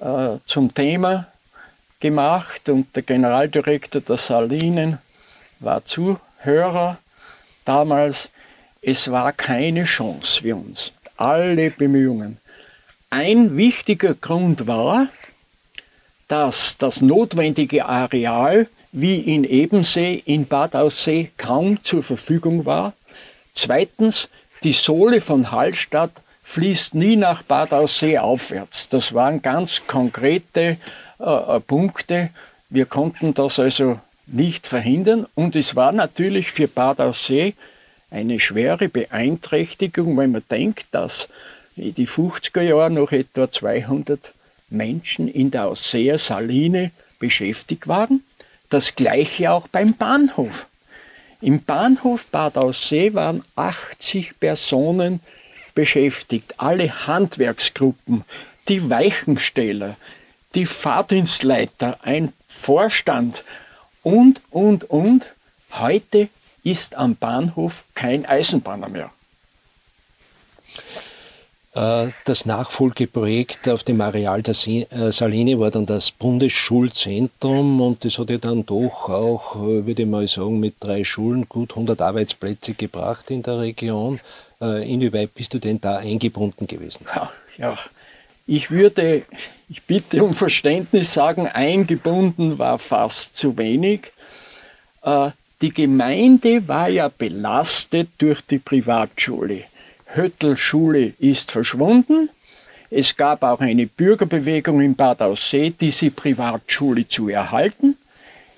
äh, 0.00 0.38
zum 0.46 0.72
Thema 0.74 1.28
gemacht 2.00 2.68
und 2.68 2.94
der 2.94 3.02
Generaldirektor 3.02 4.00
der 4.00 4.16
Salinen 4.16 4.98
war 5.60 5.84
Zuhörer 5.84 6.98
damals. 7.64 8.30
Es 8.82 9.10
war 9.10 9.32
keine 9.32 9.84
Chance 9.84 10.42
für 10.42 10.54
uns. 10.54 10.92
Alle 11.16 11.70
Bemühungen. 11.70 12.38
Ein 13.10 13.56
wichtiger 13.56 14.14
Grund 14.14 14.66
war, 14.66 15.08
dass 16.28 16.76
das 16.78 17.00
notwendige 17.00 17.86
Areal 17.86 18.68
wie 18.92 19.20
in 19.20 19.44
Ebensee, 19.44 20.22
in 20.24 20.46
Bad 20.46 20.74
Aussee 20.74 21.30
kaum 21.36 21.82
zur 21.82 22.02
Verfügung 22.02 22.64
war. 22.66 22.92
Zweitens, 23.54 24.28
die 24.62 24.72
Sohle 24.72 25.20
von 25.20 25.50
Hallstatt 25.50 26.12
fließt 26.42 26.94
nie 26.94 27.16
nach 27.16 27.42
Bad 27.42 27.72
Aussee 27.72 28.18
aufwärts. 28.18 28.88
Das 28.88 29.12
waren 29.12 29.42
ganz 29.42 29.82
konkrete 29.86 30.76
äh, 31.18 31.24
äh, 31.24 31.60
Punkte. 31.60 32.30
Wir 32.70 32.86
konnten 32.86 33.34
das 33.34 33.58
also 33.58 34.00
nicht 34.26 34.66
verhindern 34.66 35.26
und 35.34 35.56
es 35.56 35.76
war 35.76 35.92
natürlich 35.92 36.52
für 36.52 36.68
Bad 36.68 37.00
Aussee 37.00 37.54
eine 38.10 38.40
schwere 38.40 38.88
Beeinträchtigung, 38.88 40.16
wenn 40.16 40.32
man 40.32 40.42
denkt, 40.50 40.86
dass 40.92 41.28
in 41.76 41.94
die 41.94 42.08
50er 42.08 42.62
Jahre 42.62 42.90
noch 42.90 43.12
etwa 43.12 43.50
200 43.50 44.32
Menschen 44.70 45.28
in 45.28 45.50
der 45.50 45.66
Ausseer 45.66 46.18
Saline 46.18 46.90
beschäftigt 47.18 47.88
waren. 47.88 48.22
Das 48.70 48.94
gleiche 48.94 49.50
auch 49.50 49.68
beim 49.68 49.94
Bahnhof. 49.94 50.66
Im 51.40 51.62
Bahnhof 51.62 52.26
Bad 52.26 52.56
Aussee 52.56 53.12
waren 53.14 53.42
80 53.56 54.40
Personen 54.40 55.20
beschäftigt, 55.74 56.54
alle 56.58 57.06
Handwerksgruppen, 57.06 58.24
die 58.68 58.88
Weichensteller, 58.88 59.96
die 60.54 60.66
Fahrdienstleiter, 60.66 61.98
ein 62.02 62.32
Vorstand 62.48 63.44
und, 64.02 64.40
und, 64.50 64.84
und. 64.84 65.26
Heute 65.72 66.28
ist 66.64 66.94
am 66.94 67.16
Bahnhof 67.16 67.84
kein 67.94 68.24
Eisenbahner 68.24 68.88
mehr. 68.88 69.10
Äh, 71.76 72.12
das 72.24 72.46
Nachfolgeprojekt 72.46 73.68
auf 73.68 73.84
dem 73.84 74.00
Areal 74.00 74.40
der 74.40 74.54
äh, 74.54 75.12
Saline 75.12 75.60
war 75.60 75.70
dann 75.70 75.84
das 75.84 76.10
Bundesschulzentrum 76.10 77.82
und 77.82 78.02
das 78.02 78.18
hat 78.18 78.30
ja 78.30 78.38
dann 78.38 78.64
doch 78.64 79.10
auch, 79.10 79.56
äh, 79.56 79.86
würde 79.86 80.02
ich 80.02 80.08
mal 80.08 80.26
sagen, 80.26 80.58
mit 80.58 80.76
drei 80.80 81.04
Schulen 81.04 81.46
gut 81.50 81.72
100 81.72 82.00
Arbeitsplätze 82.00 82.72
gebracht 82.72 83.30
in 83.30 83.42
der 83.42 83.58
Region. 83.58 84.20
Inwieweit 84.58 85.34
bist 85.34 85.52
du 85.52 85.58
denn 85.58 85.82
da 85.82 85.98
eingebunden 85.98 86.66
gewesen? 86.66 87.04
Ja, 87.14 87.30
ja. 87.58 87.78
ich 88.46 88.70
würde, 88.70 89.26
ich 89.68 89.82
bitte 89.82 90.24
um 90.24 90.32
Verständnis 90.32 91.12
sagen, 91.12 91.46
eingebunden 91.46 92.58
war 92.58 92.78
fast 92.78 93.36
zu 93.36 93.58
wenig. 93.58 94.12
Die 95.60 95.74
Gemeinde 95.74 96.66
war 96.66 96.88
ja 96.88 97.08
belastet 97.08 98.08
durch 98.16 98.40
die 98.40 98.58
Privatschule. 98.58 99.64
Höttelschule 100.06 101.12
ist 101.18 101.50
verschwunden. 101.50 102.30
Es 102.90 103.16
gab 103.16 103.42
auch 103.42 103.60
eine 103.60 103.86
Bürgerbewegung 103.86 104.80
in 104.80 104.94
Bad 104.94 105.20
Aussee, 105.20 105.70
diese 105.70 106.10
Privatschule 106.10 107.06
zu 107.08 107.28
erhalten. 107.28 107.96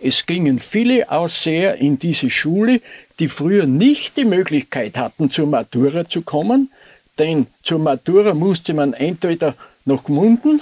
Es 0.01 0.27
gingen 0.27 0.59
viele 0.59 1.11
Ausseher 1.11 1.77
in 1.77 1.99
diese 1.99 2.31
Schule, 2.31 2.81
die 3.19 3.29
früher 3.29 3.67
nicht 3.67 4.17
die 4.17 4.25
Möglichkeit 4.25 4.97
hatten, 4.97 5.31
zur 5.31 5.47
Matura 5.47 6.09
zu 6.09 6.23
kommen, 6.23 6.71
denn 7.19 7.49
zur 7.63 7.81
Matura 7.81 8.35
musste 8.35 8.75
man 8.75 8.93
entweder 8.93 9.55
nach 9.85 10.05
Gmunden 10.05 10.61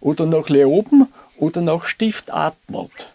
oder 0.00 0.26
nach 0.26 0.48
Leoben 0.48 1.06
oder 1.36 1.60
nach 1.60 1.86
Stift 1.86 2.32
Admont. 2.32 3.12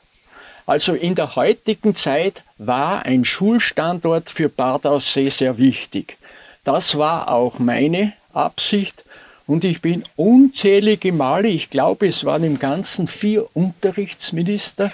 Also 0.65 0.93
in 0.93 1.15
der 1.15 1.35
heutigen 1.35 1.95
Zeit 1.95 2.43
war 2.57 3.03
ein 3.03 3.25
Schulstandort 3.25 4.29
für 4.29 4.49
Bad 4.49 4.85
Aussee 4.85 5.29
sehr 5.29 5.57
wichtig. 5.57 6.18
Das 6.63 6.97
war 6.97 7.29
auch 7.29 7.59
meine 7.59 8.13
Absicht. 8.33 9.03
Und 9.47 9.63
ich 9.63 9.81
bin 9.81 10.03
unzählige 10.15 11.11
Male, 11.11 11.47
ich 11.47 11.71
glaube, 11.71 12.07
es 12.07 12.23
waren 12.23 12.43
im 12.43 12.59
Ganzen 12.59 13.07
vier 13.07 13.47
Unterrichtsminister, 13.55 14.91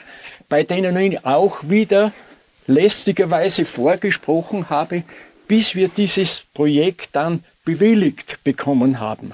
bei 0.47 0.63
denen 0.63 0.95
ich 0.95 1.25
auch 1.25 1.67
wieder 1.67 2.13
lästigerweise 2.65 3.65
vorgesprochen 3.65 4.69
habe, 4.69 5.03
bis 5.47 5.75
wir 5.75 5.89
dieses 5.89 6.43
Projekt 6.53 7.09
dann 7.11 7.43
bewilligt 7.65 8.39
bekommen 8.45 9.01
haben. 9.01 9.33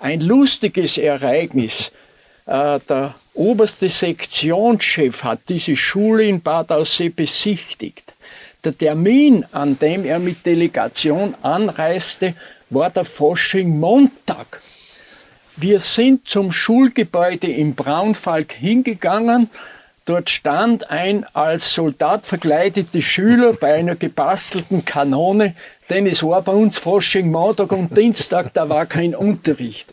Ein 0.00 0.20
lustiges 0.20 0.98
Ereignis. 0.98 1.92
Äh, 2.46 2.80
der 2.88 3.14
oberste 3.34 3.88
Sektionschef 3.88 5.22
hat 5.22 5.40
diese 5.48 5.76
Schule 5.76 6.24
in 6.24 6.40
Bad 6.40 6.72
Aussee 6.72 7.08
besichtigt. 7.08 8.15
Der 8.66 8.76
Termin, 8.76 9.46
an 9.52 9.78
dem 9.78 10.04
er 10.04 10.18
mit 10.18 10.44
Delegation 10.44 11.36
anreiste, 11.40 12.34
war 12.68 12.90
der 12.90 13.04
Fasching 13.04 13.78
Montag. 13.78 14.60
Wir 15.54 15.78
sind 15.78 16.26
zum 16.26 16.50
Schulgebäude 16.50 17.46
im 17.46 17.76
Braunfalk 17.76 18.50
hingegangen. 18.50 19.50
Dort 20.04 20.30
stand 20.30 20.90
ein 20.90 21.24
als 21.32 21.74
Soldat 21.74 22.26
verkleideter 22.26 23.02
Schüler 23.02 23.52
bei 23.52 23.74
einer 23.74 23.94
gebastelten 23.94 24.84
Kanone, 24.84 25.54
denn 25.88 26.08
es 26.08 26.24
war 26.24 26.42
bei 26.42 26.50
uns 26.50 26.76
Fasching 26.76 27.30
Montag 27.30 27.70
und 27.70 27.96
Dienstag, 27.96 28.52
da 28.52 28.68
war 28.68 28.86
kein 28.86 29.14
Unterricht. 29.14 29.86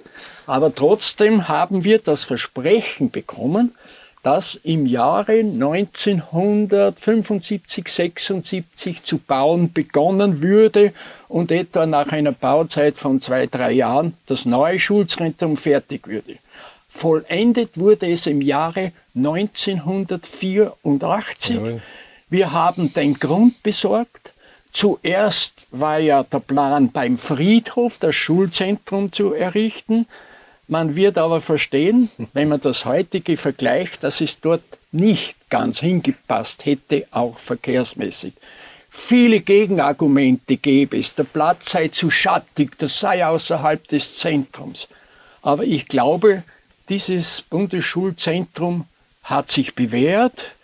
Aber 0.48 0.74
trotzdem 0.74 1.48
haben 1.48 1.84
wir 1.84 2.00
das 2.00 2.24
Versprechen 2.24 3.12
bekommen, 3.12 3.75
dass 4.24 4.56
im 4.63 4.86
Jahre 4.86 5.39
1975, 5.39 7.89
76 7.89 9.03
zu 9.03 9.18
bauen 9.18 9.74
begonnen 9.74 10.42
würde 10.42 10.94
und 11.27 11.51
etwa 11.51 11.86
nach 11.86 12.13
einer 12.13 12.32
Bauzeit 12.32 12.98
von 12.98 13.20
zwei, 13.20 13.48
drei 13.48 13.74
Jahren 13.74 14.15
das 14.25 14.46
neue 14.46 14.80
Schulzentrum 14.80 15.58
fertig 15.58 16.08
würde. 16.08 16.38
Vollendet 16.88 17.77
wurde 17.77 18.10
es 18.10 18.25
im 18.25 18.39
Jahre 18.42 18.94
1984. 19.15 21.56
Ja. 21.56 21.62
Wir 22.30 22.53
haben 22.53 22.94
den 22.94 23.15
Grund 23.15 23.62
besorgt. 23.62 24.32
Zuerst 24.72 25.68
war 25.72 26.00
ja 26.00 26.24
der 26.24 26.39
Plan 26.39 26.89
beim 26.92 27.18
Friedhof 27.18 28.00
das 28.00 28.15
Schulzentrum 28.15 29.12
zu 29.12 29.34
errichten. 29.34 30.08
Man 30.74 30.96
wird 30.96 31.20
aber 31.20 31.39
verstehen, 31.39 32.10
wenn 32.34 32.50
man 32.50 32.60
das 32.60 32.84
heutige 32.84 33.38
vergleicht, 33.38 34.03
dass 34.03 34.22
es 34.22 34.39
dort 34.39 34.63
nicht 34.92 35.36
ganz 35.51 35.82
hingepasst 35.82 36.65
hätte, 36.65 37.06
auch 37.12 37.38
verkehrsmäßig. 37.38 38.34
Viele 38.89 39.42
Gegenargumente 39.42 40.58
gäbe 40.58 40.98
es, 40.98 41.13
der 41.13 41.25
Platz 41.25 41.70
sei 41.74 41.89
zu 41.89 42.10
schattig, 42.10 42.75
das 42.80 43.00
sei 43.00 43.24
außerhalb 43.24 43.88
des 43.88 44.18
Zentrums. 44.18 44.88
Aber 45.44 45.63
ich 45.63 45.88
glaube, 45.88 46.42
dieses 46.89 47.44
Bundesschulzentrum 47.44 48.86
hat 49.22 49.51
sich 49.51 49.75
bewährt 49.75 50.56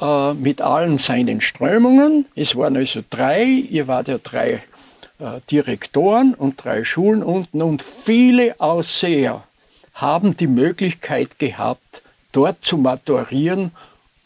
äh, 0.00 0.32
mit 0.32 0.62
allen 0.62 0.96
seinen 0.96 1.40
Strömungen. 1.40 2.26
Es 2.36 2.54
waren 2.54 2.76
also 2.76 3.02
drei, 3.10 3.42
ihr 3.46 3.88
wart 3.88 4.06
ja 4.06 4.18
drei 4.18 4.62
Direktoren 5.50 6.34
und 6.34 6.64
drei 6.64 6.84
Schulen 6.84 7.22
unten 7.22 7.62
und 7.62 7.82
viele 7.82 8.58
Ausseher 8.58 9.44
haben 9.94 10.36
die 10.36 10.46
Möglichkeit 10.46 11.38
gehabt, 11.38 12.02
dort 12.32 12.64
zu 12.64 12.78
maturieren 12.78 13.72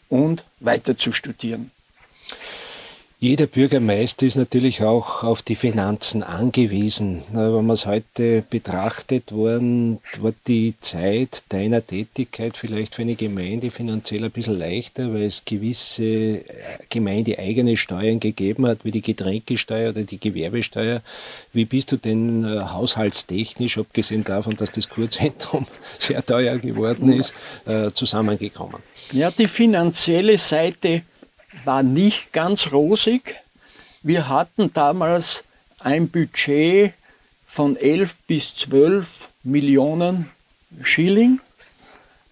und 0.09 0.43
weiter 0.59 0.97
zu 0.97 1.11
studieren. 1.11 1.71
Jeder 3.17 3.47
Bürgermeister 3.47 4.25
ist 4.25 4.35
natürlich 4.35 4.83
auch 4.83 5.23
auf 5.23 5.41
die 5.41 5.55
Finanzen 5.55 6.21
angewiesen. 6.21 7.23
Wenn 7.31 7.65
man 7.65 7.69
es 7.69 7.85
heute 7.85 8.43
betrachtet, 8.49 9.31
worden, 9.31 9.99
war 10.19 10.33
die 10.47 10.73
Zeit 10.81 11.43
deiner 11.47 11.83
Tätigkeit 11.83 12.57
vielleicht 12.57 12.93
für 12.93 13.03
eine 13.03 13.15
Gemeinde 13.15 13.71
finanziell 13.71 14.25
ein 14.25 14.31
bisschen 14.31 14.59
leichter, 14.59 15.13
weil 15.13 15.23
es 15.23 15.45
gewisse 15.45 16.03
äh, 16.03 16.43
gemeindeeigene 16.89 17.77
Steuern 17.77 18.19
gegeben 18.19 18.67
hat, 18.67 18.83
wie 18.83 18.91
die 18.91 19.01
Getränkesteuer 19.01 19.91
oder 19.91 20.03
die 20.03 20.19
Gewerbesteuer. 20.19 21.01
Wie 21.53 21.65
bist 21.65 21.93
du 21.93 21.97
denn 21.97 22.43
äh, 22.43 22.59
haushaltstechnisch, 22.59 23.77
abgesehen 23.77 24.25
davon, 24.25 24.57
dass 24.57 24.71
das 24.71 24.89
Kurzentrum 24.89 25.67
sehr 25.99 26.23
teuer 26.25 26.57
geworden 26.57 27.13
ist, 27.13 27.33
äh, 27.65 27.91
zusammengekommen? 27.91 28.83
Ja, 29.13 29.31
die 29.31 29.47
finanzielle 29.47 30.37
Seite 30.37 31.03
war 31.65 31.83
nicht 31.83 32.31
ganz 32.31 32.71
rosig. 32.71 33.35
Wir 34.03 34.27
hatten 34.27 34.71
damals 34.73 35.43
ein 35.79 36.09
Budget 36.09 36.93
von 37.45 37.75
11 37.75 38.15
bis 38.27 38.55
12 38.55 39.29
Millionen 39.43 40.29
Schilling, 40.83 41.39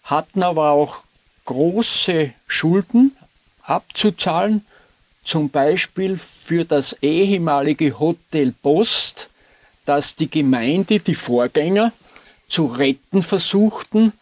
hatten 0.03 0.43
aber 0.43 0.71
auch 0.71 1.03
große 1.45 2.33
Schulden 2.47 3.15
abzuzahlen, 3.61 4.65
zum 5.23 5.49
Beispiel 5.49 6.17
für 6.17 6.65
das 6.65 6.93
ehemalige 7.01 7.97
Hotel 7.99 8.51
Post, 8.51 9.29
das 9.85 10.15
die 10.15 10.29
Gemeinde, 10.29 10.99
die 10.99 11.15
Vorgänger, 11.15 11.93
zu 12.47 12.65
retten 12.65 13.21
versuchten, 13.21 14.13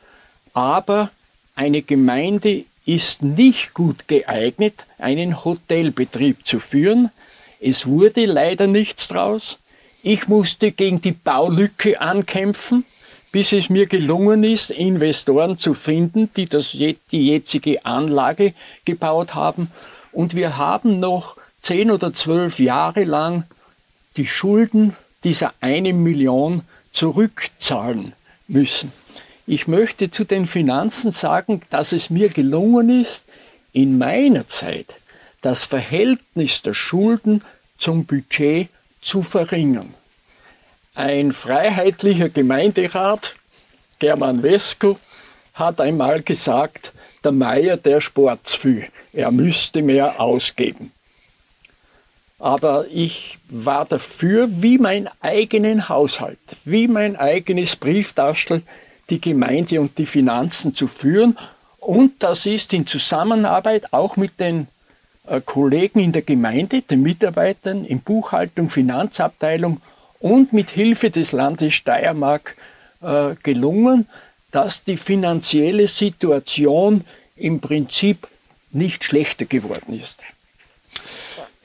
aber 0.54 1.12
eine 1.56 1.82
Gemeinde 1.82 2.65
ist 2.86 3.22
nicht 3.22 3.74
gut 3.74 4.08
geeignet, 4.08 4.74
einen 4.98 5.44
Hotelbetrieb 5.44 6.46
zu 6.46 6.60
führen. 6.60 7.12
Es 7.60 7.86
wurde 7.86 8.26
leider 8.26 8.67
nichts 8.67 9.08
draus. 9.08 9.60
Ich 10.04 10.28
musste 10.28 10.72
gegen 10.72 11.02
die 11.02 11.12
Baulücke 11.12 12.02
ankämpfen, 12.02 12.86
bis 13.32 13.54
es 13.54 13.70
mir 13.70 13.86
gelungen 13.86 14.44
ist, 14.44 14.72
Investoren 14.72 15.58
zu 15.58 15.74
finden, 15.74 16.30
die 16.36 16.48
das, 16.48 16.72
die 16.72 16.98
jetzige 17.28 17.86
Anlage 17.86 18.54
gebaut 18.84 19.36
haben. 19.36 19.72
Und 20.12 20.36
wir 20.36 20.58
haben 20.58 20.98
noch 20.98 21.38
zehn 21.62 21.91
oder 21.91 22.13
zwölf 22.13 22.60
Jahre 22.60 23.04
lang 23.04 23.46
die 24.17 24.28
Schulden 24.28 24.96
dieser 25.24 25.54
eine 25.62 25.94
Million 25.94 26.63
zurückzahlen 26.91 28.13
müssen. 28.48 28.91
Ich 29.52 29.68
möchte 29.68 30.10
zu 30.10 30.24
den 30.24 30.46
Finanzen 30.46 31.12
sagen, 31.12 31.62
dass 31.72 31.92
es 31.92 32.10
mir 32.10 32.30
gelungen 32.30 33.02
ist, 33.02 33.26
in 33.74 33.98
meiner 33.98 34.48
Zeit 34.48 34.86
das 35.42 35.66
Verhältnis 35.66 36.62
der 36.62 36.74
Schulden 36.74 37.44
zum 37.78 38.06
Budget 38.06 38.70
zu 39.02 39.24
verringern. 39.24 39.94
Ein 40.96 41.34
freiheitlicher 41.34 42.30
Gemeinderat, 42.30 43.36
German 44.00 44.42
Wesko, 44.42 44.98
hat 45.54 45.82
einmal 45.82 46.22
gesagt, 46.22 46.94
der 47.26 47.34
Meier, 47.34 47.76
der 47.76 48.00
spart 48.00 48.48
viel, 48.48 48.88
er 49.12 49.32
müsste 49.32 49.82
mehr 49.82 50.22
ausgeben. 50.22 50.94
Aber 52.40 52.86
ich 52.90 53.38
war 53.50 53.84
dafür, 53.84 54.48
wie 54.50 54.78
mein 54.78 55.10
eigenen 55.20 55.90
Haushalt, 55.90 56.40
wie 56.64 56.88
mein 56.88 57.18
eigenes 57.18 57.76
Brieftaschel 57.76 58.64
die 59.12 59.21
Gemeinde 59.21 59.80
und 59.80 59.97
die 59.97 60.06
Finanzen 60.06 60.74
zu 60.74 60.88
führen. 60.88 61.38
Und 61.78 62.24
das 62.24 62.45
ist 62.45 62.74
in 62.74 62.88
Zusammenarbeit 62.88 63.93
auch 63.93 64.17
mit 64.17 64.39
den 64.39 64.67
äh, 65.28 65.41
Kollegen 65.41 66.00
in 66.00 66.12
der 66.12 66.21
Gemeinde, 66.24 66.82
den 66.82 67.02
Mitarbeitern 67.02 67.86
in 67.86 68.00
Buchhaltung, 68.00 68.69
Finanzabteilung 68.69 69.82
und 70.19 70.54
mit 70.54 70.71
Hilfe 70.71 71.10
des 71.10 71.32
Landes 71.32 71.74
Steiermark 71.74 72.56
äh, 73.02 73.36
gelungen, 73.43 74.08
dass 74.52 74.84
die 74.84 74.97
finanzielle 74.97 75.88
Situation 75.88 77.04
im 77.36 77.60
Prinzip 77.60 78.28
nicht 78.71 79.04
schlechter 79.04 79.45
geworden 79.45 79.93
ist. 79.93 80.21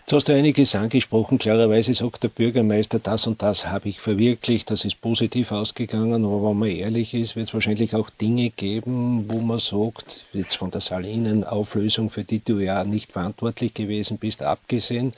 Jetzt 0.06 0.12
hast 0.12 0.28
du 0.28 0.34
einiges 0.34 0.76
angesprochen. 0.76 1.36
Klarerweise 1.36 1.92
sagt 1.92 2.22
der 2.22 2.28
Bürgermeister, 2.28 3.00
das 3.00 3.26
und 3.26 3.42
das 3.42 3.66
habe 3.66 3.88
ich 3.88 3.98
verwirklicht, 3.98 4.70
das 4.70 4.84
ist 4.84 5.00
positiv 5.00 5.50
ausgegangen. 5.50 6.24
Aber 6.24 6.48
wenn 6.48 6.58
man 6.58 6.70
ehrlich 6.70 7.12
ist, 7.12 7.34
wird 7.34 7.48
es 7.48 7.54
wahrscheinlich 7.54 7.92
auch 7.96 8.08
Dinge 8.10 8.50
geben, 8.50 9.24
wo 9.26 9.40
man 9.40 9.58
sagt, 9.58 10.24
jetzt 10.32 10.54
von 10.54 10.70
der 10.70 10.80
Salinen-Auflösung, 10.80 12.08
für 12.08 12.22
die 12.22 12.38
du 12.38 12.60
ja 12.60 12.84
nicht 12.84 13.14
verantwortlich 13.14 13.74
gewesen 13.74 14.18
bist, 14.18 14.44
abgesehen, 14.44 15.12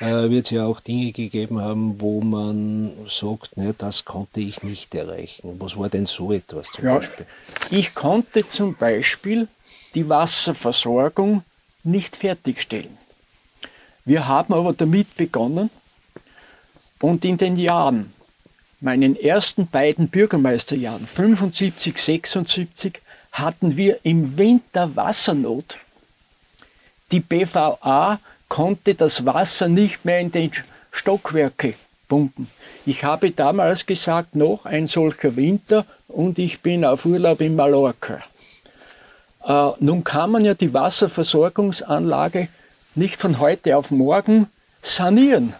äh, 0.00 0.28
wird 0.28 0.44
es 0.44 0.50
ja 0.50 0.66
auch 0.66 0.80
Dinge 0.80 1.12
gegeben 1.12 1.58
haben, 1.58 1.98
wo 1.98 2.20
man 2.20 2.92
sagt, 3.08 3.56
ne, 3.56 3.74
das 3.78 4.04
konnte 4.04 4.40
ich 4.40 4.62
nicht 4.62 4.94
erreichen. 4.94 5.56
Was 5.60 5.78
war 5.78 5.88
denn 5.88 6.04
so 6.04 6.30
etwas 6.30 6.72
zum 6.72 6.84
ja, 6.84 6.96
Beispiel? 6.96 7.24
Ich 7.70 7.94
konnte 7.94 8.46
zum 8.46 8.74
Beispiel 8.74 9.48
die 9.94 10.06
Wasserversorgung 10.06 11.42
nicht 11.84 12.16
fertigstellen. 12.16 12.98
Wir 14.06 14.28
haben 14.28 14.54
aber 14.54 14.72
damit 14.72 15.16
begonnen 15.16 15.68
und 17.00 17.24
in 17.24 17.38
den 17.38 17.56
Jahren, 17.56 18.12
meinen 18.80 19.16
ersten 19.16 19.66
beiden 19.66 20.08
Bürgermeisterjahren, 20.08 21.08
75, 21.08 21.98
76, 21.98 23.00
hatten 23.32 23.76
wir 23.76 23.98
im 24.04 24.38
Winter 24.38 24.94
Wassernot. 24.94 25.78
Die 27.10 27.18
BVA 27.18 28.20
konnte 28.48 28.94
das 28.94 29.26
Wasser 29.26 29.68
nicht 29.68 30.04
mehr 30.04 30.20
in 30.20 30.30
den 30.30 30.52
Stockwerke 30.92 31.74
pumpen. 32.08 32.48
Ich 32.86 33.02
habe 33.02 33.32
damals 33.32 33.86
gesagt, 33.86 34.36
noch 34.36 34.66
ein 34.66 34.86
solcher 34.86 35.34
Winter 35.34 35.84
und 36.06 36.38
ich 36.38 36.60
bin 36.60 36.84
auf 36.84 37.04
Urlaub 37.04 37.40
in 37.40 37.56
Mallorca. 37.56 38.22
Äh, 39.44 39.70
nun 39.80 40.04
kann 40.04 40.30
man 40.30 40.44
ja 40.44 40.54
die 40.54 40.72
Wasserversorgungsanlage 40.72 42.48
nicht 42.96 43.20
von 43.20 43.38
heute 43.38 43.76
auf 43.76 43.90
morgen 43.90 44.48
sanieren. 44.82 45.54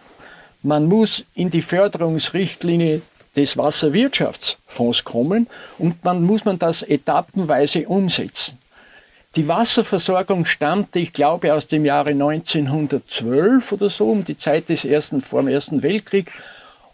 Man 0.63 0.87
muss 0.87 1.25
in 1.35 1.51
die 1.51 1.63
Förderungsrichtlinie 1.63 3.03
des 3.37 3.57
Wasserwirtschaftsfonds 3.57 5.05
kommen 5.05 5.47
und 5.79 5.97
dann 6.03 6.23
muss 6.23 6.45
man 6.45 6.59
das 6.59 6.83
etappenweise 6.83 7.87
umsetzen. 7.87 8.59
Die 9.37 9.47
Wasserversorgung 9.47 10.47
stammte, 10.47 10.99
ich 10.99 11.13
glaube, 11.13 11.53
aus 11.53 11.67
dem 11.67 11.85
Jahre 11.85 12.11
1912 12.11 13.71
oder 13.73 13.91
so, 13.91 14.11
um 14.11 14.25
die 14.25 14.39
Zeit 14.39 14.71
des 14.71 14.87
ersten, 14.87 15.21
vor 15.21 15.43
dem 15.43 15.49
Ersten 15.49 15.83
Weltkrieg 15.83 16.33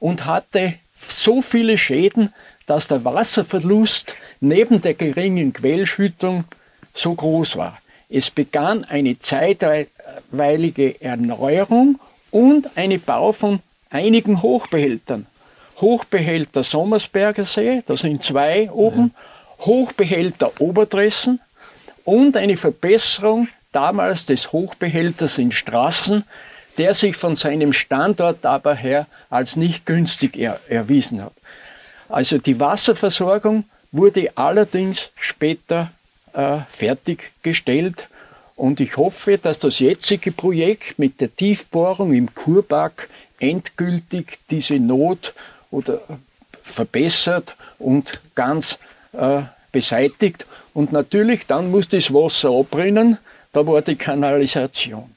und 0.00 0.26
hatte 0.26 0.74
so 0.92 1.40
viele 1.40 1.78
Schäden, 1.78 2.30
dass 2.66 2.88
der 2.88 3.04
Wasserverlust 3.04 4.16
neben 4.40 4.82
der 4.82 4.94
geringen 4.94 5.52
Quellschüttung 5.52 6.44
so 6.92 7.14
groß 7.14 7.56
war. 7.56 7.78
Es 8.08 8.30
begann 8.30 8.84
eine 8.84 9.18
zeitweilige 10.12 11.00
Erneuerung 11.00 11.98
und 12.30 12.68
eine 12.76 12.98
Bau 12.98 13.32
von 13.32 13.60
einigen 13.90 14.42
Hochbehältern. 14.42 15.26
Hochbehälter 15.78 16.62
Sommersberger 16.62 17.44
See, 17.44 17.82
da 17.86 17.96
sind 17.96 18.22
zwei 18.22 18.70
oben, 18.70 19.12
ja. 19.14 19.66
Hochbehälter 19.66 20.52
Oberdressen 20.60 21.40
und 22.04 22.36
eine 22.36 22.56
Verbesserung 22.56 23.48
damals 23.70 24.26
des 24.26 24.52
Hochbehälters 24.52 25.38
in 25.38 25.52
Straßen, 25.52 26.24
der 26.78 26.94
sich 26.94 27.16
von 27.16 27.36
seinem 27.36 27.72
Standort 27.72 28.44
aber 28.44 28.74
her 28.74 29.06
als 29.30 29.56
nicht 29.56 29.86
günstig 29.86 30.36
er, 30.36 30.60
erwiesen 30.68 31.22
hat. 31.22 31.32
Also 32.08 32.38
die 32.38 32.58
Wasserversorgung 32.58 33.64
wurde 33.92 34.30
allerdings 34.36 35.10
später 35.16 35.92
äh, 36.32 36.58
fertiggestellt 36.68 38.08
und 38.56 38.80
ich 38.80 38.96
hoffe, 38.96 39.38
dass 39.38 39.58
das 39.58 39.78
jetzige 39.78 40.32
Projekt 40.32 40.98
mit 40.98 41.20
der 41.20 41.34
Tiefbohrung 41.34 42.12
im 42.12 42.34
Kurback 42.34 43.08
endgültig 43.38 44.38
diese 44.50 44.78
Not 44.78 45.34
oder 45.70 46.00
verbessert 46.62 47.56
und 47.78 48.20
ganz 48.34 48.78
äh, 49.12 49.42
beseitigt. 49.72 50.46
Und 50.74 50.92
natürlich, 50.92 51.46
dann 51.46 51.70
muss 51.70 51.88
das 51.88 52.12
Wasser 52.12 52.50
abrinnen, 52.50 53.18
da 53.52 53.66
war 53.66 53.82
die 53.82 53.96
Kanalisation. 53.96 55.10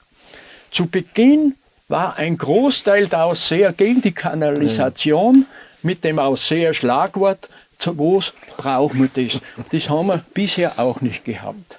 Zu 0.71 0.87
Beginn 0.87 1.55
war 1.87 2.15
ein 2.17 2.37
Großteil 2.37 3.07
der 3.07 3.25
Ausseher 3.25 3.71
gegen 3.73 4.01
die 4.01 4.11
Kanalisation 4.11 5.41
ja. 5.41 5.57
mit 5.83 6.03
dem 6.03 6.19
Ausseher 6.19 6.73
Schlagwort, 6.73 7.47
zu 7.77 7.97
was 7.97 8.33
brauchen 8.57 9.09
wir 9.13 9.25
das? 9.25 9.41
Das 9.71 9.89
haben 9.89 10.07
wir 10.07 10.23
bisher 10.33 10.79
auch 10.79 11.01
nicht 11.01 11.25
gehabt. 11.25 11.77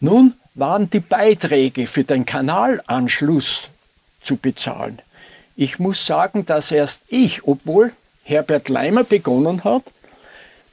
Nun 0.00 0.34
waren 0.54 0.90
die 0.90 1.00
Beiträge 1.00 1.86
für 1.86 2.04
den 2.04 2.26
Kanalanschluss 2.26 3.68
zu 4.20 4.36
bezahlen. 4.36 5.00
Ich 5.56 5.78
muss 5.78 6.04
sagen, 6.04 6.46
dass 6.46 6.70
erst 6.70 7.02
ich, 7.08 7.44
obwohl 7.44 7.92
Herbert 8.24 8.68
Leimer 8.68 9.04
begonnen 9.04 9.64
hat, 9.64 9.82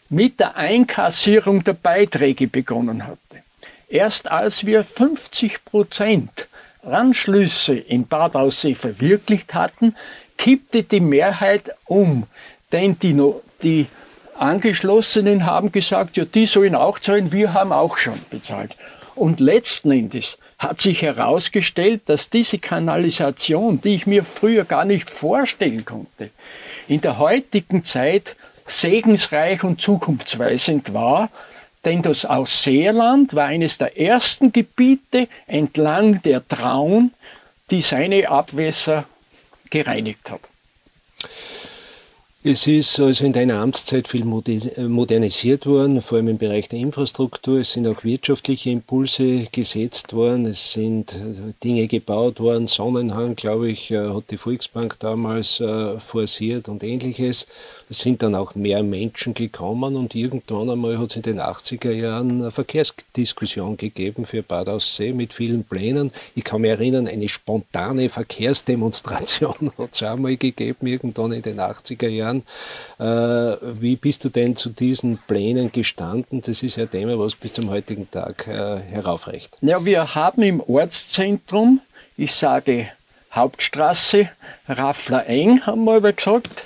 mit 0.09 0.39
der 0.39 0.55
Einkassierung 0.55 1.63
der 1.63 1.73
Beiträge 1.73 2.47
begonnen 2.47 3.05
hatte. 3.05 3.19
Erst 3.87 4.29
als 4.29 4.65
wir 4.65 4.83
50 4.83 5.65
Prozent 5.65 6.47
Anschlüsse 6.83 7.75
in 7.75 8.07
Bad 8.07 8.35
Aussee 8.35 8.75
verwirklicht 8.75 9.53
hatten, 9.53 9.95
kippte 10.37 10.83
die 10.83 10.99
Mehrheit 10.99 11.71
um. 11.85 12.25
Denn 12.71 12.97
die, 12.99 13.19
die 13.61 13.87
Angeschlossenen 14.37 15.45
haben 15.45 15.71
gesagt, 15.71 16.17
ja, 16.17 16.25
die 16.25 16.45
sollen 16.45 16.75
auch 16.75 16.99
zahlen, 16.99 17.31
wir 17.31 17.53
haben 17.53 17.73
auch 17.73 17.97
schon 17.97 18.19
bezahlt. 18.29 18.75
Und 19.19 19.41
letzten 19.41 19.91
Endes 19.91 20.37
hat 20.57 20.79
sich 20.79 21.01
herausgestellt, 21.01 22.03
dass 22.05 22.29
diese 22.29 22.57
Kanalisation, 22.57 23.81
die 23.81 23.95
ich 23.95 24.07
mir 24.07 24.23
früher 24.23 24.63
gar 24.63 24.85
nicht 24.85 25.09
vorstellen 25.09 25.83
konnte, 25.83 26.29
in 26.87 27.01
der 27.01 27.17
heutigen 27.17 27.83
Zeit 27.83 28.37
segensreich 28.65 29.65
und 29.65 29.81
zukunftsweisend 29.81 30.93
war, 30.93 31.29
denn 31.83 32.01
das 32.01 32.23
Ausseerland 32.23 33.35
war 33.35 33.47
eines 33.47 33.77
der 33.77 33.99
ersten 33.99 34.53
Gebiete 34.53 35.27
entlang 35.47 36.21
der 36.21 36.47
Traun, 36.47 37.11
die 37.71 37.81
seine 37.81 38.29
Abwässer 38.29 39.03
gereinigt 39.69 40.31
hat. 40.31 40.47
Es 42.41 42.67
ist 42.67 42.97
also 43.01 43.25
in 43.25 43.33
deiner 43.33 43.55
Amtszeit 43.55 44.07
viel 44.07 44.23
modernisiert 44.23 45.65
worden, 45.65 46.01
vor 46.01 46.19
allem 46.19 46.29
im 46.29 46.37
Bereich 46.37 46.69
der 46.69 46.79
Infrastruktur. 46.79 47.59
Es 47.59 47.73
sind 47.73 47.85
auch 47.85 48.05
wirtschaftliche 48.05 48.69
Impulse 48.69 49.47
gesetzt 49.51 50.13
worden. 50.13 50.45
Es 50.45 50.71
sind 50.71 51.11
äh, 51.11 51.51
Dinge 51.61 51.85
gebaut 51.87 52.39
worden. 52.39 52.67
Sonnenhang, 52.67 53.35
glaube 53.35 53.69
ich, 53.69 53.91
äh, 53.91 54.07
hat 54.07 54.31
die 54.31 54.37
Volksbank 54.37 54.97
damals 54.99 55.59
äh, 55.59 55.99
forciert 55.99 56.69
und 56.69 56.81
ähnliches. 56.81 57.45
Es 57.89 57.99
sind 57.99 58.23
dann 58.23 58.35
auch 58.35 58.55
mehr 58.55 58.83
Menschen 58.83 59.33
gekommen 59.33 59.97
und 59.97 60.15
irgendwann 60.15 60.69
einmal 60.69 60.97
hat 60.97 61.09
es 61.09 61.15
in 61.17 61.23
den 61.23 61.41
80er 61.41 61.91
Jahren 61.91 62.39
eine 62.39 62.51
Verkehrsdiskussion 62.51 63.75
gegeben 63.75 64.23
für 64.23 64.43
Bad 64.43 64.69
Aussee 64.69 65.11
mit 65.11 65.33
vielen 65.33 65.65
Plänen. 65.65 66.13
Ich 66.35 66.45
kann 66.45 66.61
mich 66.61 66.71
erinnern, 66.71 67.05
eine 67.05 67.27
spontane 67.27 68.07
Verkehrsdemonstration 68.07 69.73
hat 69.77 69.89
es 69.91 70.03
einmal 70.03 70.37
gegeben, 70.37 70.87
irgendwann 70.87 71.33
in 71.33 71.41
den 71.41 71.59
80er 71.59 72.07
Jahren. 72.07 72.28
Äh, 72.37 73.03
wie 73.03 73.95
bist 73.95 74.23
du 74.23 74.29
denn 74.29 74.55
zu 74.55 74.69
diesen 74.69 75.17
Plänen 75.27 75.71
gestanden? 75.71 76.41
Das 76.41 76.63
ist 76.63 76.77
ja 76.77 76.83
ein 76.83 76.89
Thema, 76.89 77.19
was 77.19 77.35
bis 77.35 77.53
zum 77.53 77.69
heutigen 77.69 78.09
Tag 78.09 78.47
äh, 78.47 78.79
heraufreicht. 78.79 79.57
Ja, 79.61 79.83
wir 79.83 80.15
haben 80.15 80.41
im 80.43 80.61
Ortszentrum, 80.61 81.81
ich 82.17 82.33
sage 82.33 82.89
Hauptstraße, 83.31 84.29
Raffler 84.67 85.27
Eng, 85.27 85.65
haben 85.65 85.83
wir 85.83 85.95
aber 85.95 86.13
gesagt, 86.13 86.65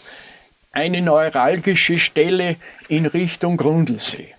eine 0.72 1.02
neuralgische 1.02 2.00
Stelle 2.00 2.58
in 2.88 3.06
Richtung 3.06 3.58
Grundlsee. 3.58 4.34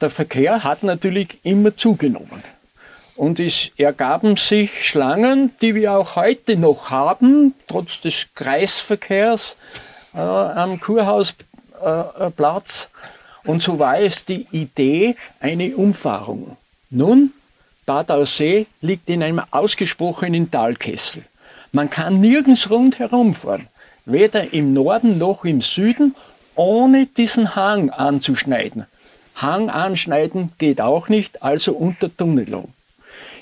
Der 0.00 0.10
Verkehr 0.10 0.62
hat 0.62 0.82
natürlich 0.82 1.38
immer 1.42 1.74
zugenommen. 1.76 2.42
Und 3.16 3.40
es 3.40 3.70
ergaben 3.78 4.36
sich 4.36 4.86
Schlangen, 4.86 5.52
die 5.62 5.74
wir 5.74 5.92
auch 5.92 6.16
heute 6.16 6.58
noch 6.58 6.90
haben, 6.90 7.54
trotz 7.66 8.02
des 8.02 8.26
Kreisverkehrs 8.34 9.56
äh, 10.16 10.20
am 10.20 10.80
Kurhausplatz. 10.80 12.88
Äh, 13.44 13.48
und 13.48 13.62
so 13.62 13.78
war 13.78 14.00
es 14.00 14.24
die 14.24 14.46
Idee, 14.50 15.14
eine 15.38 15.76
Umfahrung. 15.76 16.56
Nun, 16.90 17.32
Bad 17.84 18.10
Aussee 18.10 18.66
liegt 18.80 19.08
in 19.08 19.22
einem 19.22 19.40
ausgesprochenen 19.50 20.50
Talkessel. 20.50 21.22
Man 21.70 21.90
kann 21.90 22.20
nirgends 22.20 22.68
rundherum 22.70 23.34
fahren 23.34 23.68
weder 24.06 24.54
im 24.54 24.72
Norden 24.72 25.18
noch 25.18 25.44
im 25.44 25.60
Süden, 25.60 26.14
ohne 26.54 27.06
diesen 27.06 27.54
Hang 27.54 27.90
anzuschneiden. 27.90 28.86
Hang 29.34 29.68
anschneiden 29.68 30.52
geht 30.56 30.80
auch 30.80 31.10
nicht, 31.10 31.42
also 31.42 31.72
Untertunnelung. 31.72 32.72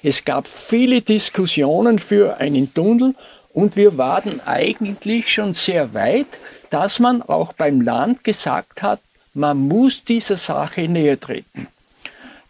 Es 0.02 0.24
gab 0.24 0.48
viele 0.48 1.02
Diskussionen 1.02 1.98
für 1.98 2.38
einen 2.38 2.74
Tunnel 2.74 3.14
und 3.52 3.76
wir 3.76 3.96
waren 3.96 4.40
eigentlich 4.44 5.32
schon 5.32 5.54
sehr 5.54 5.94
weit, 5.94 6.26
dass 6.70 6.98
man 6.98 7.22
auch 7.22 7.52
beim 7.52 7.80
Land 7.80 8.24
gesagt 8.24 8.82
hat, 8.82 9.00
man 9.34 9.58
muss 9.68 10.04
dieser 10.04 10.36
Sache 10.36 10.88
näher 10.88 11.18
treten. 11.18 11.68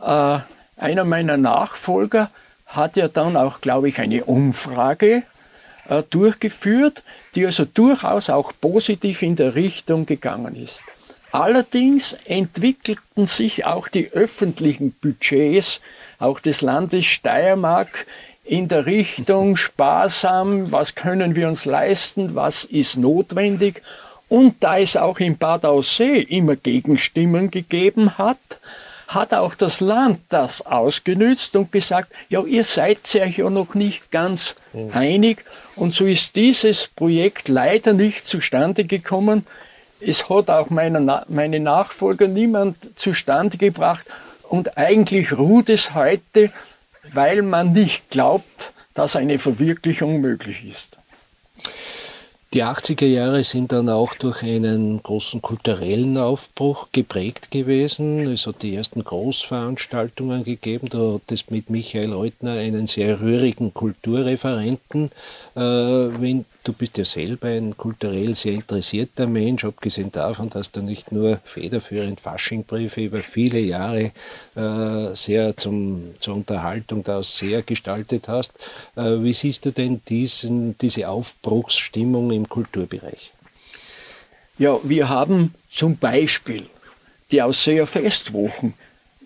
Äh, 0.01 0.39
einer 0.77 1.05
meiner 1.05 1.37
Nachfolger 1.37 2.31
hat 2.67 2.97
ja 2.97 3.09
dann 3.09 3.37
auch, 3.37 3.61
glaube 3.61 3.89
ich, 3.89 3.99
eine 3.99 4.25
Umfrage 4.25 5.23
äh, 5.89 6.03
durchgeführt, 6.11 7.03
die 7.35 7.47
also 7.47 7.65
durchaus 7.65 8.31
auch 8.31 8.53
positiv 8.61 9.23
in 9.23 9.37
der 9.37 9.55
Richtung 9.55 10.07
gegangen 10.07 10.57
ist. 10.57 10.85
Allerdings 11.33 12.17
entwickelten 12.27 13.27
sich 13.27 13.65
auch 13.65 13.89
die 13.89 14.11
öffentlichen 14.13 14.93
Budgets, 14.93 15.81
auch 16.19 16.39
des 16.39 16.61
Landes 16.61 17.07
Steiermark, 17.07 18.07
in 18.45 18.69
der 18.69 18.87
Richtung 18.87 19.57
sparsam, 19.57 20.71
was 20.71 20.95
können 20.95 21.35
wir 21.35 21.49
uns 21.49 21.65
leisten, 21.65 22.35
was 22.35 22.65
ist 22.65 22.97
notwendig. 22.97 23.83
Und 24.35 24.65
da 24.65 24.79
es 24.79 24.97
auch 24.97 25.21
in 25.21 25.39
Bad 25.39 25.65
Aussee 25.65 26.19
immer 26.19 26.57
Gegenstimmen 26.57 27.53
gegeben 27.53 28.19
hat, 28.19 28.37
hat 29.07 29.33
auch 29.33 29.55
das 29.55 29.79
Land 29.79 30.23
das 30.29 30.67
ausgenützt 30.67 31.55
und 31.55 31.71
gesagt, 31.71 32.13
ja, 32.29 32.43
ihr 32.43 32.65
seid 32.65 32.99
euch 33.15 33.39
ja 33.39 33.49
noch 33.49 33.77
nicht 33.77 34.11
ganz 34.11 34.57
mhm. 34.73 34.91
einig. 34.93 35.45
Und 35.77 35.95
so 35.95 36.05
ist 36.05 36.35
dieses 36.35 36.89
Projekt 36.89 37.47
leider 37.47 37.93
nicht 37.93 38.27
zustande 38.27 38.83
gekommen. 38.87 39.47
Es 40.01 40.29
hat 40.29 40.51
auch 40.51 40.69
meine, 40.69 41.25
meine 41.29 41.61
Nachfolger 41.61 42.27
niemand 42.27 42.99
zustande 42.99 43.57
gebracht. 43.57 44.05
Und 44.49 44.77
eigentlich 44.77 45.39
ruht 45.39 45.69
es 45.69 45.95
heute, 45.95 46.51
weil 47.13 47.43
man 47.43 47.73
nicht 47.73 48.11
glaubt, 48.11 48.73
dass 48.95 49.15
eine 49.15 49.39
Verwirklichung 49.39 50.21
möglich 50.21 50.65
ist. 50.69 50.97
Die 52.55 52.63
80er 52.63 53.07
Jahre 53.07 53.43
sind 53.43 53.73
dann 53.73 53.89
auch 53.89 54.15
durch 54.15 54.45
einen 54.45 55.03
großen 55.03 55.43
kulturellen 55.43 56.17
Aufbruch 56.17 56.87
geprägt 56.93 57.51
gewesen. 57.51 58.29
Es 58.29 58.47
hat 58.47 58.63
die 58.63 58.77
ersten 58.77 59.03
Großveranstaltungen 59.03 60.45
gegeben. 60.45 60.89
Da 60.89 61.15
hat 61.15 61.33
es 61.33 61.51
mit 61.51 61.69
Michael 61.69 62.13
Eutner 62.13 62.53
einen 62.53 62.87
sehr 62.87 63.21
rührigen 63.21 63.75
Kulturreferenten. 63.75 65.11
Äh, 65.57 65.61
wenn 65.61 66.45
Du 66.65 66.73
bist 66.73 66.97
ja 66.97 67.05
selber 67.05 67.49
ein 67.49 67.77
kulturell 67.77 68.35
sehr 68.35 68.55
interessierter 68.55 69.27
Mensch, 69.27 69.67
abgesehen 69.67 70.11
davon, 70.11 70.49
dass 70.49 70.73
du 70.73 70.81
nicht 70.81 71.13
nur 71.13 71.39
federführend 71.45 72.23
Faschingbriefe 72.23 73.03
über 73.03 73.23
viele 73.23 73.59
Jahre 73.59 74.13
äh, 74.57 75.15
sehr 75.15 75.59
zum, 75.59 76.15
zur 76.19 76.37
Unterhaltung 76.37 77.05
daraus 77.05 77.37
sehr 77.37 77.61
gestaltet 77.61 78.29
hast. 78.29 78.55
Äh, 78.97 79.23
wie 79.23 79.35
siehst 79.35 79.67
du 79.67 79.73
denn 79.73 80.01
diesen, 80.09 80.79
diese 80.79 81.07
Aufbruchsstimmung 81.07 82.31
im 82.31 82.49
Kulturbereich? 82.49 83.33
Ja, 84.57 84.81
wir 84.83 85.11
haben 85.11 85.55
zum 85.69 85.99
Beispiel 85.99 86.65
die 87.31 87.43
Ausseher-Festwochen 87.43 88.73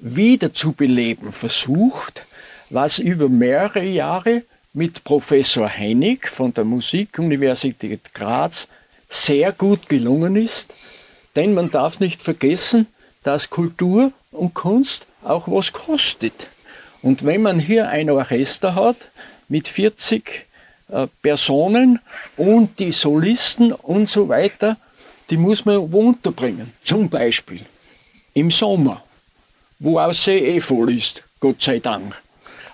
wieder 0.01 0.53
zu 0.53 0.73
beleben 0.73 1.31
versucht, 1.31 2.27
was 2.69 2.99
über 2.99 3.29
mehrere 3.29 3.85
Jahre 3.85 4.43
mit 4.79 5.03
Professor 5.03 5.69
Hennig 5.69 6.29
von 6.29 6.55
der 6.55 6.63
Musikuniversität 6.63 8.15
Graz 8.15 8.69
sehr 9.09 9.51
gut 9.51 9.89
gelungen 9.89 10.37
ist, 10.37 10.73
denn 11.35 11.53
man 11.53 11.73
darf 11.73 11.99
nicht 11.99 12.23
vergessen, 12.23 12.87
dass 13.25 13.51
Kultur 13.51 14.13
und 14.31 14.55
Kunst 14.55 15.05
auch 15.25 15.49
was 15.49 15.73
kostet. 15.73 16.47
Und 17.03 17.25
wenn 17.25 17.43
man 17.43 17.59
hier 17.59 17.89
ein 17.89 18.09
Orchester 18.09 18.77
hat 18.77 19.11
mit 19.49 19.67
40 19.67 20.47
äh, 20.91 21.09
Personen 21.23 21.99
und 22.37 22.79
die 22.79 22.93
Solisten 22.93 23.73
und 23.73 24.09
so 24.09 24.29
weiter, 24.29 24.77
die 25.29 25.39
muss 25.39 25.65
man 25.65 25.79
unterbringen. 25.79 26.73
Zum 26.85 27.11
Beispiel 27.11 27.63
im 28.33 28.53
Sommer, 28.53 29.03
wo 29.81 29.99
auch 29.99 30.13
See 30.13 30.39
eh 30.39 30.61
voll 30.61 30.97
ist, 30.97 31.25
Gott 31.41 31.61
sei 31.61 31.81
Dank. 31.81 32.15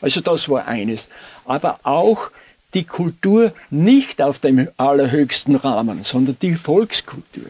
Also 0.03 0.21
das 0.21 0.51
war 0.51 0.67
eines. 0.67 1.09
Aber 1.45 1.81
auch 1.83 2.31
die 2.75 2.85
Kultur 2.85 3.53
nicht 3.71 4.21
auf 4.21 4.39
dem 4.39 4.69
allerhöchsten 4.77 5.57
Rahmen, 5.57 6.03
sondern 6.03 6.37
die 6.43 6.57
Volkskultur, 6.57 7.47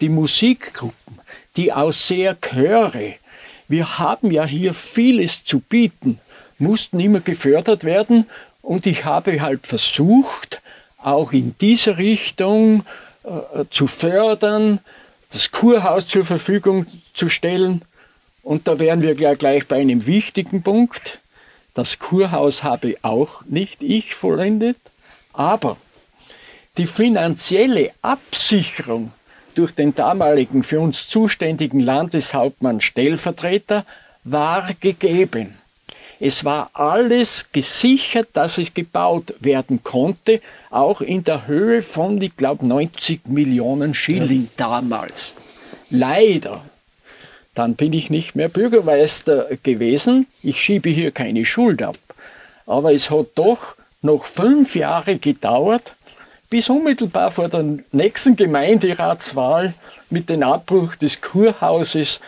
die 0.00 0.08
Musikgruppen, 0.08 1.20
die 1.56 1.72
Ausseherchöre. 1.72 3.14
Wir 3.66 3.98
haben 3.98 4.30
ja 4.30 4.44
hier 4.44 4.72
vieles 4.74 5.44
zu 5.44 5.60
bieten, 5.60 6.20
mussten 6.58 7.00
immer 7.00 7.20
gefördert 7.20 7.84
werden 7.84 8.26
und 8.62 8.86
ich 8.86 9.04
habe 9.04 9.40
halt 9.40 9.66
versucht, 9.66 10.62
auch 10.98 11.32
in 11.32 11.54
dieser 11.60 11.98
Richtung 11.98 12.84
äh, 13.24 13.64
zu 13.70 13.86
fördern, 13.86 14.80
das 15.30 15.50
Kurhaus 15.50 16.06
zur 16.06 16.24
Verfügung 16.24 16.86
zu 17.14 17.28
stellen. 17.28 17.82
Und 18.42 18.66
da 18.66 18.78
wären 18.78 19.02
wir 19.02 19.14
gleich 19.14 19.66
bei 19.66 19.80
einem 19.80 20.06
wichtigen 20.06 20.62
Punkt. 20.62 21.18
Das 21.78 22.00
Kurhaus 22.00 22.64
habe 22.64 22.96
auch 23.02 23.44
nicht 23.44 23.84
ich 23.84 24.16
vollendet, 24.16 24.78
aber 25.32 25.76
die 26.76 26.88
finanzielle 26.88 27.92
Absicherung 28.02 29.12
durch 29.54 29.70
den 29.76 29.94
damaligen 29.94 30.64
für 30.64 30.80
uns 30.80 31.06
zuständigen 31.06 31.78
Landeshauptmann 31.78 32.80
Stellvertreter 32.80 33.84
war 34.24 34.70
gegeben. 34.80 35.56
Es 36.18 36.44
war 36.44 36.70
alles 36.72 37.46
gesichert, 37.52 38.30
dass 38.32 38.58
es 38.58 38.74
gebaut 38.74 39.34
werden 39.38 39.84
konnte, 39.84 40.40
auch 40.70 41.00
in 41.00 41.22
der 41.22 41.46
Höhe 41.46 41.82
von, 41.82 42.20
ich 42.20 42.36
glaube, 42.36 42.66
90 42.66 43.28
Millionen 43.28 43.94
Schilling 43.94 44.48
damals. 44.56 45.32
Leider 45.90 46.60
dann 47.58 47.74
bin 47.74 47.92
ich 47.92 48.08
nicht 48.08 48.36
mehr 48.36 48.48
Bürgermeister 48.48 49.48
gewesen. 49.64 50.28
Ich 50.44 50.62
schiebe 50.62 50.90
hier 50.90 51.10
keine 51.10 51.44
Schuld 51.44 51.82
ab. 51.82 51.98
Aber 52.66 52.92
es 52.92 53.10
hat 53.10 53.30
doch 53.34 53.74
noch 54.00 54.26
fünf 54.26 54.76
Jahre 54.76 55.18
gedauert, 55.18 55.94
bis 56.50 56.70
unmittelbar 56.70 57.32
vor 57.32 57.48
der 57.48 57.64
nächsten 57.90 58.36
Gemeinderatswahl 58.36 59.74
mit 60.08 60.30
dem 60.30 60.44
Abbruch 60.44 60.94
des 60.94 61.20
Kurhauses 61.20 62.20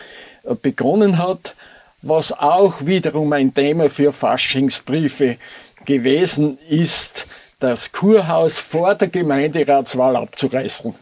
äh, 0.43 0.53
begonnen 0.53 1.17
hat, 1.17 1.55
was 2.01 2.33
auch 2.33 2.85
wiederum 2.85 3.31
ein 3.31 3.53
Thema 3.53 3.89
für 3.89 4.11
Faschingsbriefe 4.11 5.37
gewesen 5.85 6.57
ist, 6.67 7.25
das 7.59 7.93
Kurhaus 7.93 8.59
vor 8.59 8.95
der 8.95 9.07
Gemeinderatswahl 9.07 10.17
abzureißen. 10.17 10.93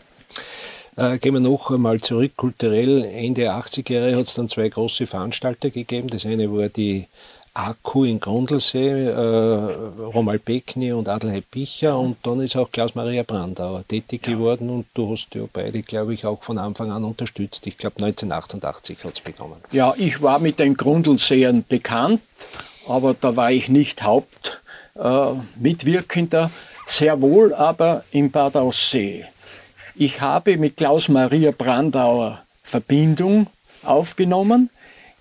Äh, 1.00 1.18
gehen 1.18 1.34
wir 1.34 1.40
noch 1.40 1.72
einmal 1.72 2.00
zurück. 2.02 2.34
Kulturell, 2.36 3.06
Ende 3.06 3.42
der 3.42 3.54
80er 3.54 3.94
Jahre 3.94 4.18
hat 4.18 4.26
es 4.26 4.34
dann 4.34 4.50
zwei 4.50 4.68
große 4.68 5.08
Veranstalter 5.08 5.70
gegeben. 5.70 6.10
Das 6.10 6.26
eine 6.26 6.52
war 6.52 6.68
die 6.68 7.08
Akku 7.54 8.04
in 8.04 8.20
Grundlsee, 8.20 9.06
äh, 9.06 9.56
Romal 10.14 10.40
Beckni 10.40 10.92
und 10.92 11.08
Adelheid 11.08 11.50
Picher 11.50 11.98
und 11.98 12.18
dann 12.24 12.42
ist 12.42 12.58
auch 12.58 12.70
Klaus-Maria 12.72 13.24
Brandauer 13.24 13.88
tätig 13.88 14.28
ja. 14.28 14.34
geworden 14.34 14.70
und 14.70 14.88
du 14.94 15.10
hast 15.12 15.34
ja 15.34 15.44
beide, 15.52 15.82
glaube 15.82 16.14
ich, 16.14 16.26
auch 16.26 16.44
von 16.44 16.58
Anfang 16.58 16.92
an 16.92 17.06
unterstützt. 17.06 17.66
Ich 17.66 17.78
glaube 17.78 18.04
1988 18.04 19.02
hat 19.04 19.14
es 19.14 19.22
begonnen. 19.22 19.56
Ja, 19.72 19.94
ich 19.98 20.22
war 20.22 20.40
mit 20.40 20.60
den 20.60 20.76
Grundlseern 20.76 21.64
bekannt, 21.68 22.22
aber 22.88 23.14
da 23.14 23.38
war 23.38 23.52
ich 23.52 23.70
nicht 23.70 24.04
Hauptmitwirkender, 24.04 26.44
äh, 26.44 26.50
sehr 26.86 27.22
wohl 27.22 27.54
aber 27.54 28.04
in 28.12 28.32
Bad 28.32 28.58
Aussee. 28.58 29.26
Ich 30.02 30.22
habe 30.22 30.56
mit 30.56 30.78
Klaus-Maria 30.78 31.52
Brandauer 31.52 32.42
Verbindung 32.64 33.48
aufgenommen. 33.84 34.70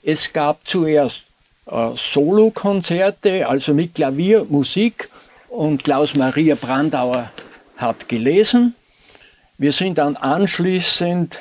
Es 0.05 0.33
gab 0.33 0.69
zuerst 0.69 1.25
äh, 1.67 1.91
Solokonzerte, 1.97 3.49
also 3.49 3.75
mit 3.75 3.97
Klaviermusik 3.97 5.09
und 5.49 5.83
Klaus-Maria 5.83 6.55
Brandauer 6.55 7.33
hat 7.77 8.09
gelesen. 8.09 8.77
Wir 9.57 9.73
sind 9.73 9.99
dann 9.99 10.15
anschließend 10.15 11.41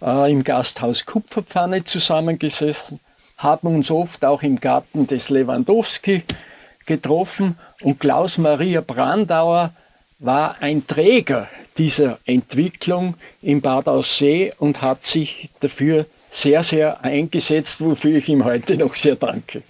äh, 0.00 0.30
im 0.30 0.44
Gasthaus 0.44 1.04
Kupferpfanne 1.04 1.82
zusammengesessen, 1.82 3.00
haben 3.38 3.66
uns 3.66 3.90
oft 3.90 4.24
auch 4.24 4.44
im 4.44 4.60
Garten 4.60 5.08
des 5.08 5.28
Lewandowski 5.28 6.22
getroffen 6.86 7.58
und 7.80 7.98
Klaus-Maria 7.98 8.80
Brandauer 8.80 9.72
war 10.20 10.56
ein 10.60 10.86
Träger 10.86 11.48
dieser 11.76 12.18
Entwicklung 12.26 13.14
in 13.42 13.60
Bad 13.60 13.88
Aussee 13.88 14.52
und 14.58 14.82
hat 14.82 15.02
sich 15.02 15.48
dafür 15.60 16.06
sehr, 16.30 16.62
sehr 16.62 17.02
eingesetzt, 17.02 17.80
wofür 17.80 18.18
ich 18.18 18.28
ihm 18.28 18.44
heute 18.44 18.76
noch 18.76 18.94
sehr 18.94 19.16
danke. 19.16 19.62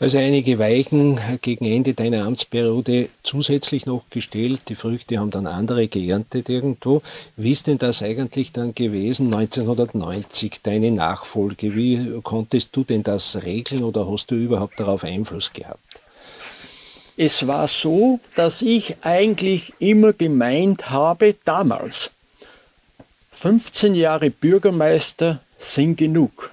Also 0.00 0.18
einige 0.18 0.58
Weichen 0.58 1.18
gegen 1.40 1.64
Ende 1.64 1.94
deiner 1.94 2.24
Amtsperiode 2.26 3.08
zusätzlich 3.22 3.86
noch 3.86 4.02
gestellt. 4.10 4.62
Die 4.68 4.74
Früchte 4.74 5.18
haben 5.18 5.30
dann 5.30 5.46
andere 5.46 5.88
geerntet 5.88 6.48
irgendwo. 6.48 7.00
Wie 7.36 7.52
ist 7.52 7.68
denn 7.68 7.78
das 7.78 8.02
eigentlich 8.02 8.52
dann 8.52 8.74
gewesen 8.74 9.32
1990, 9.32 10.60
deine 10.62 10.90
Nachfolge? 10.90 11.74
Wie 11.74 12.20
konntest 12.22 12.76
du 12.76 12.84
denn 12.84 13.02
das 13.02 13.44
regeln 13.44 13.84
oder 13.84 14.10
hast 14.10 14.30
du 14.30 14.34
überhaupt 14.34 14.78
darauf 14.78 15.04
Einfluss 15.04 15.52
gehabt? 15.52 15.83
Es 17.16 17.46
war 17.46 17.68
so, 17.68 18.18
dass 18.34 18.60
ich 18.60 18.96
eigentlich 19.02 19.72
immer 19.78 20.12
gemeint 20.12 20.90
habe, 20.90 21.36
damals, 21.44 22.10
15 23.30 23.94
Jahre 23.94 24.30
Bürgermeister 24.30 25.40
sind 25.56 25.96
genug. 25.96 26.50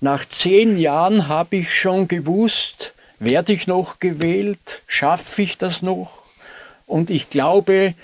Nach 0.00 0.26
zehn 0.26 0.78
Jahren 0.78 1.28
habe 1.28 1.56
ich 1.56 1.74
schon 1.78 2.08
gewusst, 2.08 2.94
werde 3.18 3.52
ich 3.52 3.66
noch 3.66 4.00
gewählt, 4.00 4.82
schaffe 4.86 5.42
ich 5.42 5.58
das 5.58 5.82
noch? 5.82 6.24
Und 6.86 7.10
ich 7.10 7.28
glaube, 7.28 7.94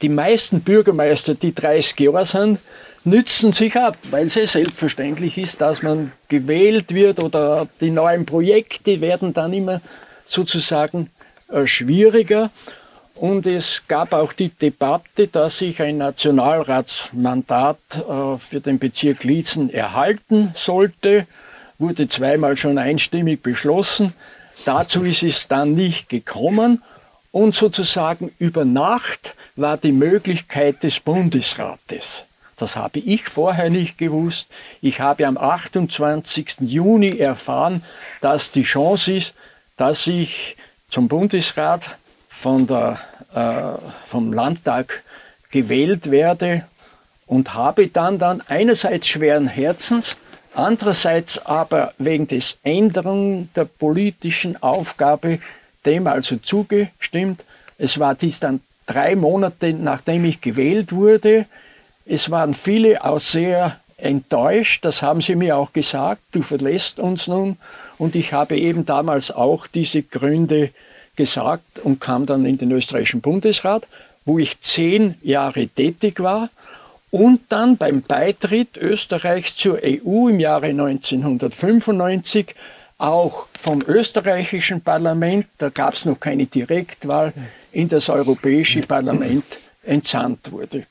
die 0.00 0.08
meisten 0.08 0.62
Bürgermeister, 0.62 1.34
die 1.34 1.54
30 1.54 2.00
Jahre 2.00 2.24
sind, 2.24 2.58
nützen 3.04 3.52
sich 3.52 3.76
ab, 3.76 3.96
weil 4.10 4.26
es 4.26 4.34
selbstverständlich 4.34 5.36
ist, 5.36 5.60
dass 5.60 5.82
man 5.82 6.12
gewählt 6.28 6.94
wird 6.94 7.22
oder 7.22 7.68
die 7.80 7.90
neuen 7.90 8.24
Projekte 8.24 9.00
werden 9.00 9.34
dann 9.34 9.52
immer 9.52 9.80
sozusagen 10.30 11.10
äh, 11.48 11.66
schwieriger. 11.66 12.50
Und 13.14 13.46
es 13.46 13.82
gab 13.86 14.14
auch 14.14 14.32
die 14.32 14.48
Debatte, 14.48 15.26
dass 15.28 15.60
ich 15.60 15.82
ein 15.82 15.98
Nationalratsmandat 15.98 17.78
äh, 17.92 18.38
für 18.38 18.60
den 18.60 18.78
Bezirk 18.78 19.24
Liezen 19.24 19.68
erhalten 19.68 20.52
sollte. 20.54 21.26
Wurde 21.78 22.08
zweimal 22.08 22.56
schon 22.56 22.78
einstimmig 22.78 23.42
beschlossen. 23.42 24.14
Dazu 24.64 25.04
ist 25.04 25.22
es 25.22 25.48
dann 25.48 25.74
nicht 25.74 26.08
gekommen. 26.08 26.82
Und 27.32 27.54
sozusagen 27.54 28.32
über 28.38 28.64
Nacht 28.64 29.34
war 29.56 29.76
die 29.76 29.92
Möglichkeit 29.92 30.82
des 30.82 30.98
Bundesrates. 31.00 32.24
Das 32.56 32.76
habe 32.76 32.98
ich 32.98 33.28
vorher 33.28 33.70
nicht 33.70 33.98
gewusst. 33.98 34.48
Ich 34.82 35.00
habe 35.00 35.26
am 35.26 35.38
28. 35.38 36.56
Juni 36.60 37.18
erfahren, 37.18 37.82
dass 38.20 38.50
die 38.50 38.64
Chance 38.64 39.12
ist, 39.12 39.34
dass 39.80 40.06
ich 40.06 40.56
zum 40.90 41.08
Bundesrat 41.08 41.96
von 42.28 42.66
der, 42.66 42.98
äh, 43.34 44.06
vom 44.06 44.30
Landtag 44.30 45.02
gewählt 45.50 46.10
werde 46.10 46.66
und 47.26 47.54
habe 47.54 47.88
dann, 47.88 48.18
dann 48.18 48.42
einerseits 48.46 49.08
schweren 49.08 49.46
Herzens, 49.46 50.16
andererseits 50.52 51.38
aber 51.46 51.94
wegen 51.96 52.26
des 52.26 52.58
Änderung 52.62 53.48
der 53.56 53.64
politischen 53.64 54.62
Aufgabe 54.62 55.38
dem 55.86 56.06
also 56.06 56.36
zugestimmt. 56.36 57.42
Es 57.78 57.98
war 57.98 58.14
dies 58.14 58.38
dann 58.38 58.60
drei 58.84 59.16
Monate, 59.16 59.72
nachdem 59.72 60.26
ich 60.26 60.42
gewählt 60.42 60.92
wurde. 60.92 61.46
Es 62.04 62.30
waren 62.30 62.52
viele 62.52 63.02
auch 63.02 63.20
sehr 63.20 63.80
enttäuscht, 63.96 64.84
das 64.84 65.00
haben 65.00 65.22
sie 65.22 65.36
mir 65.36 65.56
auch 65.56 65.72
gesagt, 65.72 66.20
du 66.32 66.42
verlässt 66.42 66.98
uns 66.98 67.28
nun. 67.28 67.56
Und 68.00 68.16
ich 68.16 68.32
habe 68.32 68.56
eben 68.56 68.86
damals 68.86 69.30
auch 69.30 69.66
diese 69.66 70.02
Gründe 70.02 70.70
gesagt 71.16 71.80
und 71.80 72.00
kam 72.00 72.24
dann 72.24 72.46
in 72.46 72.56
den 72.56 72.72
österreichischen 72.72 73.20
Bundesrat, 73.20 73.86
wo 74.24 74.38
ich 74.38 74.58
zehn 74.62 75.16
Jahre 75.20 75.68
tätig 75.68 76.18
war 76.18 76.48
und 77.10 77.42
dann 77.50 77.76
beim 77.76 78.00
Beitritt 78.00 78.78
Österreichs 78.78 79.54
zur 79.54 79.80
EU 79.84 80.28
im 80.28 80.40
Jahre 80.40 80.68
1995 80.68 82.54
auch 82.96 83.48
vom 83.58 83.82
österreichischen 83.86 84.80
Parlament, 84.80 85.48
da 85.58 85.68
gab 85.68 85.92
es 85.92 86.06
noch 86.06 86.18
keine 86.18 86.46
Direktwahl, 86.46 87.34
in 87.70 87.86
das 87.90 88.08
Europäische 88.08 88.80
Parlament 88.80 89.44
entsandt 89.84 90.50
wurde. 90.50 90.86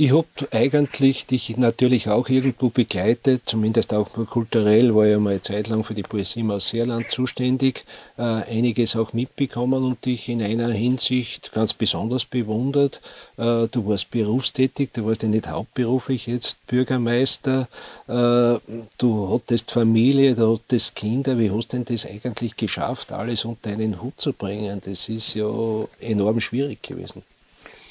Ich 0.00 0.12
habe 0.12 0.28
eigentlich 0.52 1.26
dich 1.26 1.56
natürlich 1.56 2.08
auch 2.08 2.28
irgendwo 2.28 2.68
begleitet, 2.68 3.42
zumindest 3.46 3.92
auch 3.92 4.08
kulturell, 4.12 4.94
war 4.94 5.06
ja 5.06 5.18
mal 5.18 5.30
eine 5.30 5.42
Zeit 5.42 5.66
lang 5.66 5.82
für 5.82 5.94
die 5.94 6.04
Poesie 6.04 6.38
im 6.38 6.52
Ausseerland 6.52 7.10
zuständig, 7.10 7.84
äh, 8.16 8.22
einiges 8.22 8.94
auch 8.94 9.12
mitbekommen 9.12 9.82
und 9.82 10.04
dich 10.04 10.28
in 10.28 10.40
einer 10.40 10.68
Hinsicht 10.68 11.50
ganz 11.50 11.74
besonders 11.74 12.24
bewundert. 12.26 13.00
Äh, 13.38 13.66
du 13.66 13.88
warst 13.88 14.12
berufstätig, 14.12 14.90
du 14.92 15.04
warst 15.04 15.24
ja 15.24 15.28
nicht 15.28 15.48
hauptberuflich 15.48 16.28
jetzt 16.28 16.64
Bürgermeister, 16.68 17.66
äh, 18.06 18.60
du 18.98 19.34
hattest 19.34 19.72
Familie, 19.72 20.36
du 20.36 20.54
hattest 20.54 20.94
Kinder. 20.94 21.40
Wie 21.40 21.50
hast 21.50 21.72
denn 21.72 21.84
das 21.84 22.06
eigentlich 22.06 22.56
geschafft, 22.56 23.10
alles 23.10 23.44
unter 23.44 23.70
einen 23.70 24.00
Hut 24.00 24.20
zu 24.20 24.32
bringen? 24.32 24.80
Das 24.80 25.08
ist 25.08 25.34
ja 25.34 25.50
enorm 25.98 26.40
schwierig 26.40 26.84
gewesen. 26.84 27.22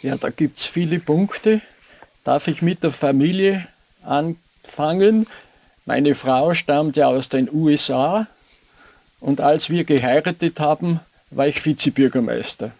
Ja, 0.01 0.15
da 0.15 0.29
gibt 0.29 0.55
es 0.55 0.65
viele 0.65 1.01
Punkte 1.01 1.61
darf 2.27 2.49
ich 2.49 2.61
mit 2.61 2.83
der 2.83 2.91
Familie 2.91 3.69
anfangen. 4.03 5.27
Meine 5.85 6.13
Frau 6.13 6.53
stammt 6.53 6.97
ja 6.97 7.07
aus 7.07 7.29
den 7.29 7.49
USA 7.49 8.27
und 9.21 9.39
als 9.39 9.69
wir 9.69 9.85
geheiratet 9.85 10.59
haben, 10.59 10.99
war 11.31 11.47
ich 11.47 11.65
Vizebürgermeister. 11.65 12.71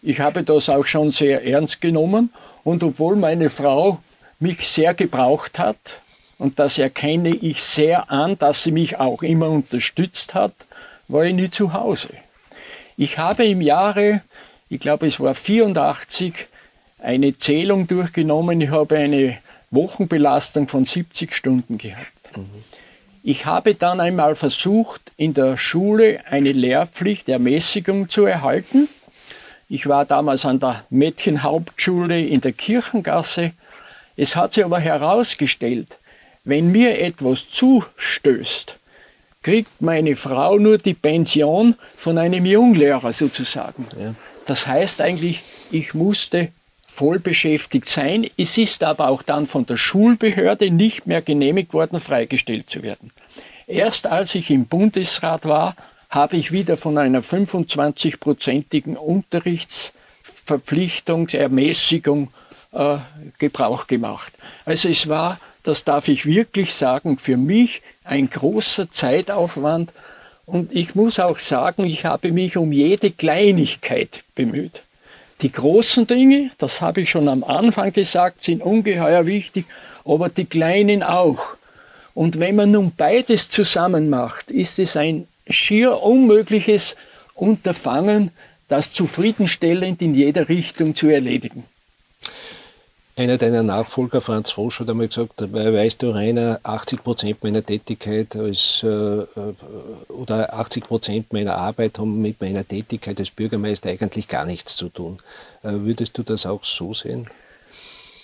Ich 0.00 0.20
habe 0.20 0.42
das 0.42 0.70
auch 0.70 0.86
schon 0.86 1.10
sehr 1.10 1.44
ernst 1.44 1.82
genommen 1.82 2.32
und 2.64 2.82
obwohl 2.82 3.14
meine 3.14 3.50
Frau 3.50 4.00
mich 4.40 4.66
sehr 4.66 4.94
gebraucht 4.94 5.58
hat, 5.58 6.00
und 6.38 6.58
das 6.58 6.78
erkenne 6.78 7.28
ich 7.28 7.62
sehr 7.62 8.10
an, 8.10 8.38
dass 8.38 8.62
sie 8.62 8.72
mich 8.72 8.98
auch 8.98 9.22
immer 9.22 9.50
unterstützt 9.50 10.32
hat, 10.32 10.54
war 11.08 11.24
ich 11.24 11.34
nie 11.34 11.50
zu 11.50 11.74
Hause. 11.74 12.08
Ich 12.96 13.18
habe 13.18 13.44
im 13.44 13.60
Jahre, 13.60 14.22
ich 14.70 14.80
glaube 14.80 15.06
es 15.08 15.20
war 15.20 15.34
84, 15.34 16.48
eine 17.02 17.36
Zählung 17.36 17.86
durchgenommen. 17.86 18.60
Ich 18.60 18.70
habe 18.70 18.96
eine 18.96 19.38
Wochenbelastung 19.70 20.68
von 20.68 20.84
70 20.84 21.34
Stunden 21.34 21.78
gehabt. 21.78 22.36
Mhm. 22.36 22.46
Ich 23.24 23.46
habe 23.46 23.74
dann 23.74 24.00
einmal 24.00 24.34
versucht, 24.34 25.12
in 25.16 25.32
der 25.34 25.56
Schule 25.56 26.20
eine 26.28 26.52
Lehrpflicht, 26.52 27.28
Ermäßigung 27.28 28.08
zu 28.08 28.26
erhalten. 28.26 28.88
Ich 29.68 29.86
war 29.86 30.04
damals 30.04 30.44
an 30.44 30.58
der 30.58 30.84
Mädchenhauptschule 30.90 32.20
in 32.20 32.40
der 32.40 32.52
Kirchengasse. 32.52 33.52
Es 34.16 34.34
hat 34.34 34.52
sich 34.52 34.64
aber 34.64 34.80
herausgestellt, 34.80 35.98
wenn 36.44 36.72
mir 36.72 36.98
etwas 37.00 37.48
zustößt, 37.48 38.76
kriegt 39.42 39.80
meine 39.80 40.16
Frau 40.16 40.58
nur 40.58 40.78
die 40.78 40.94
Pension 40.94 41.76
von 41.96 42.18
einem 42.18 42.44
Junglehrer 42.44 43.12
sozusagen. 43.12 43.86
Ja. 43.98 44.14
Das 44.46 44.66
heißt 44.66 45.00
eigentlich, 45.00 45.42
ich 45.70 45.94
musste 45.94 46.48
voll 46.92 47.18
beschäftigt 47.18 47.88
sein. 47.88 48.28
Es 48.36 48.56
ist 48.58 48.84
aber 48.84 49.08
auch 49.08 49.22
dann 49.22 49.46
von 49.46 49.64
der 49.64 49.78
Schulbehörde 49.78 50.70
nicht 50.70 51.06
mehr 51.06 51.22
genehmigt 51.22 51.72
worden, 51.72 52.00
freigestellt 52.00 52.68
zu 52.68 52.82
werden. 52.82 53.10
Erst 53.66 54.06
als 54.06 54.34
ich 54.34 54.50
im 54.50 54.66
Bundesrat 54.66 55.46
war, 55.46 55.74
habe 56.10 56.36
ich 56.36 56.52
wieder 56.52 56.76
von 56.76 56.98
einer 56.98 57.22
25-prozentigen 57.22 58.96
Unterrichtsverpflichtung, 58.96 61.30
Ermäßigung 61.30 62.30
äh, 62.72 62.98
Gebrauch 63.38 63.86
gemacht. 63.86 64.34
Also 64.66 64.90
es 64.90 65.08
war, 65.08 65.40
das 65.62 65.84
darf 65.84 66.08
ich 66.08 66.26
wirklich 66.26 66.74
sagen, 66.74 67.16
für 67.16 67.38
mich 67.38 67.80
ein 68.04 68.28
großer 68.28 68.90
Zeitaufwand. 68.90 69.90
Und 70.44 70.70
ich 70.72 70.94
muss 70.94 71.18
auch 71.18 71.38
sagen, 71.38 71.86
ich 71.86 72.04
habe 72.04 72.32
mich 72.32 72.58
um 72.58 72.70
jede 72.70 73.10
Kleinigkeit 73.10 74.24
bemüht. 74.34 74.82
Die 75.42 75.50
großen 75.50 76.06
Dinge, 76.06 76.52
das 76.58 76.80
habe 76.80 77.00
ich 77.00 77.10
schon 77.10 77.28
am 77.28 77.42
Anfang 77.42 77.92
gesagt, 77.92 78.44
sind 78.44 78.62
ungeheuer 78.62 79.26
wichtig, 79.26 79.66
aber 80.04 80.28
die 80.28 80.44
kleinen 80.44 81.02
auch. 81.02 81.56
Und 82.14 82.38
wenn 82.38 82.54
man 82.56 82.70
nun 82.70 82.92
beides 82.96 83.48
zusammen 83.48 84.08
macht, 84.08 84.52
ist 84.52 84.78
es 84.78 84.96
ein 84.96 85.26
schier 85.48 86.00
unmögliches 86.00 86.94
Unterfangen, 87.34 88.30
das 88.68 88.92
zufriedenstellend 88.92 90.00
in 90.00 90.14
jeder 90.14 90.48
Richtung 90.48 90.94
zu 90.94 91.08
erledigen. 91.08 91.64
Einer 93.14 93.36
deiner 93.36 93.62
Nachfolger, 93.62 94.22
Franz 94.22 94.52
Frosch, 94.52 94.80
hat 94.80 94.88
einmal 94.88 95.08
gesagt, 95.08 95.34
weißt 95.52 96.02
du, 96.02 96.12
Rainer, 96.12 96.60
80 96.62 97.04
Prozent 97.04 97.44
meiner 97.44 97.64
Tätigkeit 97.64 98.34
als, 98.36 98.80
äh, 98.82 98.86
äh 98.86 99.26
oder 100.08 100.54
80 100.54 100.84
Prozent 100.84 101.30
meiner 101.30 101.56
Arbeit 101.56 101.98
haben 101.98 102.22
mit 102.22 102.40
meiner 102.40 102.66
Tätigkeit 102.66 103.18
als 103.20 103.28
Bürgermeister 103.28 103.90
eigentlich 103.90 104.28
gar 104.28 104.46
nichts 104.46 104.76
zu 104.76 104.88
tun. 104.88 105.18
Äh, 105.62 105.72
würdest 105.72 106.16
du 106.16 106.22
das 106.22 106.46
auch 106.46 106.64
so 106.64 106.94
sehen? 106.94 107.28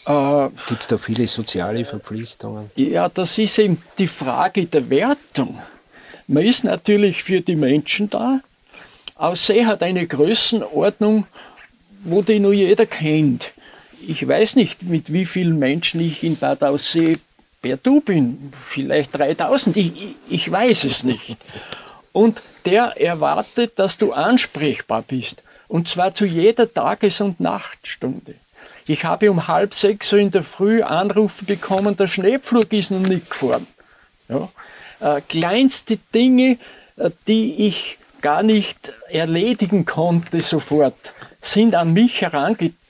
Gibt 0.07 0.81
es 0.81 0.87
da 0.87 0.97
viele 0.97 1.29
soziale 1.29 1.85
Verpflichtungen? 1.85 2.71
Ja, 2.77 3.11
das 3.11 3.37
ist 3.37 3.59
eben 3.59 3.83
die 3.99 4.07
Frage 4.07 4.65
der 4.65 4.89
Wertung. 4.89 5.59
Man 6.27 6.45
ist 6.45 6.65
natürlich 6.65 7.23
für 7.23 7.43
die 7.43 7.57
Menschen 7.57 8.09
da. 8.09 8.41
Aussee 9.17 9.67
hat 9.67 9.83
eine 9.83 10.07
Größenordnung, 10.07 11.27
wo 12.05 12.23
die 12.23 12.41
nur 12.41 12.55
jeder 12.55 12.87
kennt 12.87 13.53
ich 14.07 14.27
weiß 14.27 14.57
nicht, 14.57 14.85
mit 14.85 15.13
wie 15.13 15.25
vielen 15.25 15.59
Menschen 15.59 16.01
ich 16.01 16.23
in 16.23 16.37
Bad 16.37 16.63
Aussee 16.63 17.19
per 17.61 17.77
Du 17.77 18.01
bin. 18.01 18.53
Vielleicht 18.69 19.19
3000, 19.19 19.77
ich, 19.77 20.15
ich 20.29 20.51
weiß 20.51 20.85
es 20.85 21.03
nicht. 21.03 21.37
Und 22.13 22.43
der 22.65 23.01
erwartet, 23.01 23.79
dass 23.79 23.99
du 23.99 24.13
ansprechbar 24.13 25.03
bist. 25.03 25.43
Und 25.69 25.89
zwar 25.89 26.15
zu 26.15 26.25
jeder 26.25 26.73
Tages- 26.73 27.21
und 27.21 27.41
Nachtstunde. 27.41 28.35
Ich 28.87 29.05
habe 29.05 29.31
um 29.31 29.49
halb 29.49 29.75
sechs 29.75 30.09
so 30.09 30.17
in 30.17 30.31
der 30.31 30.43
Früh 30.43 30.83
Anrufe 30.83 31.45
bekommen, 31.45 31.97
der 31.97 32.07
Schneepflug 32.07 32.73
ist 32.73 32.91
noch 32.91 33.01
nicht 33.01 33.29
gefahren. 33.29 33.67
Ja? 34.29 34.49
Äh, 35.01 35.21
kleinste 35.21 35.99
Dinge, 36.15 36.59
äh, 36.97 37.11
die 37.27 37.67
ich 37.67 37.99
gar 38.23 38.43
nicht 38.43 38.93
erledigen 39.09 39.85
konnte 39.85 40.41
sofort, 40.41 41.15
sind 41.41 41.75
an 41.75 41.93
mich 41.93 42.23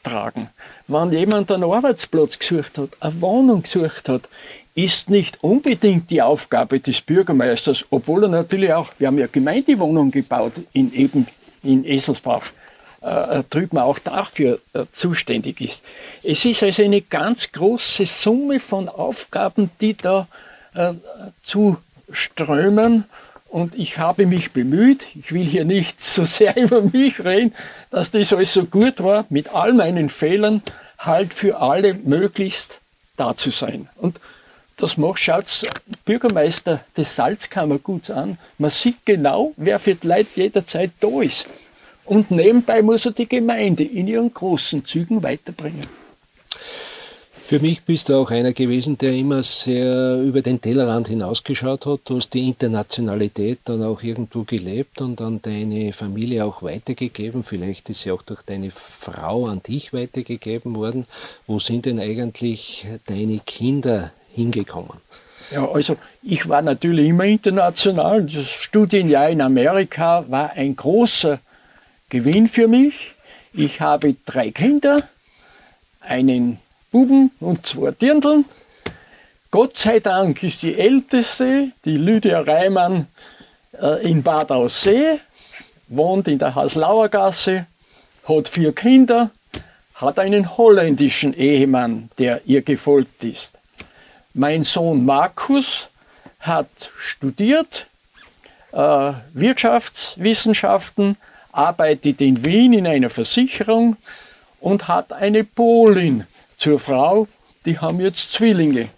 herangetragen 0.05 0.51
wenn 0.87 1.13
jemand 1.13 1.53
einen 1.53 1.65
Arbeitsplatz 1.65 2.39
gesucht 2.39 2.79
hat, 2.79 2.91
eine 3.01 3.21
Wohnung 3.21 3.63
gesucht 3.63 4.09
hat, 4.09 4.29
ist 4.75 5.11
nicht 5.11 5.43
unbedingt 5.43 6.11
die 6.11 6.23
Aufgabe 6.23 6.81
des 6.81 7.01
Bürgermeisters, 7.01 7.85
obwohl 7.91 8.25
er 8.25 8.29
natürlich 8.29 8.73
auch, 8.73 8.93
wir 8.99 9.09
haben 9.09 9.19
ja 9.19 9.27
Gemeindewohnungen 9.27 10.11
gebaut 10.11 10.53
in 10.73 10.93
eben 10.95 11.27
in 11.62 11.85
Eselsbach, 11.85 12.53
äh, 13.01 13.43
drüben 13.51 13.79
auch 13.79 13.99
dafür 13.99 14.61
äh, 14.72 14.85
zuständig 14.93 15.61
ist. 15.61 15.83
Es 16.22 16.45
ist 16.45 16.62
also 16.62 16.83
eine 16.83 17.03
ganz 17.03 17.51
große 17.51 18.07
Summe 18.07 18.61
von 18.61 18.89
Aufgaben, 18.89 19.70
die 19.81 19.97
da 19.97 20.29
äh, 20.75 20.93
zu 21.43 21.79
strömen 22.11 23.05
und 23.49 23.74
ich 23.74 23.99
habe 23.99 24.26
mich 24.26 24.53
bemüht, 24.53 25.07
ich 25.14 25.32
will 25.32 25.44
hier 25.44 25.64
nicht 25.64 26.01
so 26.03 26.24
sehr 26.24 26.57
über 26.57 26.82
mich 26.82 27.24
reden, 27.24 27.55
dass 27.90 28.11
das 28.11 28.32
alles 28.32 28.53
so 28.53 28.64
gut 28.64 29.03
war, 29.03 29.26
mit 29.30 29.55
all 29.55 29.72
meinen 29.72 30.09
Fehlern 30.09 30.62
halt 30.99 31.32
für 31.32 31.61
alle 31.61 31.94
möglichst 31.94 32.80
da 33.16 33.36
zu 33.36 33.51
sein. 33.51 33.88
Und 33.96 34.20
das 34.76 34.96
macht, 34.96 35.18
schaut 35.18 35.46
Bürgermeister 36.05 36.84
des 36.96 37.16
Salzkammerguts 37.16 38.11
an. 38.11 38.38
Man 38.59 38.70
sieht 38.70 39.05
genau, 39.05 39.53
wer 39.57 39.78
für 39.78 39.94
die 39.94 40.07
Leute 40.07 40.28
jederzeit 40.34 40.92
da 41.01 41.20
ist. 41.20 41.46
Und 42.05 42.30
nebenbei 42.30 42.80
muss 42.82 43.05
er 43.05 43.11
die 43.12 43.28
Gemeinde 43.28 43.82
in 43.82 44.07
ihren 44.07 44.32
großen 44.32 44.84
Zügen 44.84 45.22
weiterbringen. 45.22 45.86
Für 47.49 47.61
mich 47.61 47.80
bist 47.80 48.11
du 48.11 48.14
auch 48.14 48.30
einer 48.30 48.53
gewesen, 48.53 48.99
der 48.99 49.14
immer 49.14 49.42
sehr 49.42 50.20
über 50.20 50.42
den 50.42 50.61
Tellerrand 50.61 51.09
hinausgeschaut 51.09 51.86
hat. 51.86 52.01
Du 52.05 52.16
hast 52.16 52.34
die 52.34 52.46
Internationalität 52.46 53.61
dann 53.64 53.82
auch 53.82 54.03
irgendwo 54.03 54.42
gelebt 54.42 55.01
und 55.01 55.18
an 55.22 55.40
deine 55.40 55.94
Familie 55.94 56.44
auch 56.44 56.62
weitergegeben. 56.62 57.44
Vielleicht 57.44 57.88
ist 57.88 58.03
sie 58.03 58.11
auch 58.11 58.20
durch 58.20 58.42
deine 58.42 58.70
Frau 58.70 59.46
an 59.46 59.62
dich 59.62 59.94
weitergegeben 59.94 60.76
worden. 60.76 61.07
Wo 61.46 61.59
sind 61.59 61.86
denn 61.86 61.99
eigentlich 61.99 62.86
deine 63.07 63.38
Kinder 63.38 64.12
hingekommen? 64.34 64.99
Ja, 65.51 65.66
also 65.70 65.96
ich 66.22 66.51
war 66.51 66.61
natürlich 66.61 67.09
immer 67.09 67.24
international. 67.24 68.24
Das 68.24 68.46
Studienjahr 68.46 69.30
in 69.30 69.40
Amerika 69.40 70.22
war 70.28 70.51
ein 70.51 70.76
großer 70.76 71.40
Gewinn 72.11 72.46
für 72.46 72.68
mich. 72.68 73.14
Ich 73.55 73.80
habe 73.80 74.16
drei 74.26 74.51
Kinder, 74.51 75.09
einen 76.01 76.59
Buben 76.91 77.30
und 77.41 77.66
zwei 77.66 77.91
Dirndln. 77.91 78.47
Gott 79.51 79.76
sei 79.76 80.01
Dank 80.01 80.43
ist 80.43 80.62
die 80.62 80.78
älteste, 80.78 81.72
die 81.84 81.97
Lydia 81.97 82.41
Reimann, 82.41 83.09
äh, 83.80 84.11
in 84.11 84.22
Bad 84.22 84.51
Aussee, 84.51 85.20
wohnt 85.89 86.28
in 86.28 86.39
der 86.39 86.55
Haslauer 86.55 87.09
Gasse, 87.09 87.66
hat 88.26 88.49
vier 88.49 88.74
Kinder, 88.74 89.30
hat 89.95 90.18
einen 90.18 90.57
holländischen 90.57 91.34
Ehemann, 91.34 92.11
der 92.18 92.43
ihr 92.47 92.62
gefolgt 92.62 93.24
ist. 93.24 93.59
Mein 94.34 94.64
Sohn 94.64 95.05
Markus 95.05 95.89
hat 96.41 96.91
studiert 96.99 97.86
äh, 98.72 99.12
Wirtschaftswissenschaften, 99.32 101.16
arbeitet 101.53 102.20
in 102.20 102.45
Wien 102.45 102.72
in 102.72 102.86
einer 102.86 103.11
Versicherung 103.11 103.97
und 104.61 104.89
hat 104.89 105.12
eine 105.12 105.45
Polin 105.45 106.26
zur 106.59 106.79
Frau, 106.79 107.29
die 107.65 107.79
haben 107.79 108.01
jetzt 108.01 108.33
Zwillinge. 108.33 108.89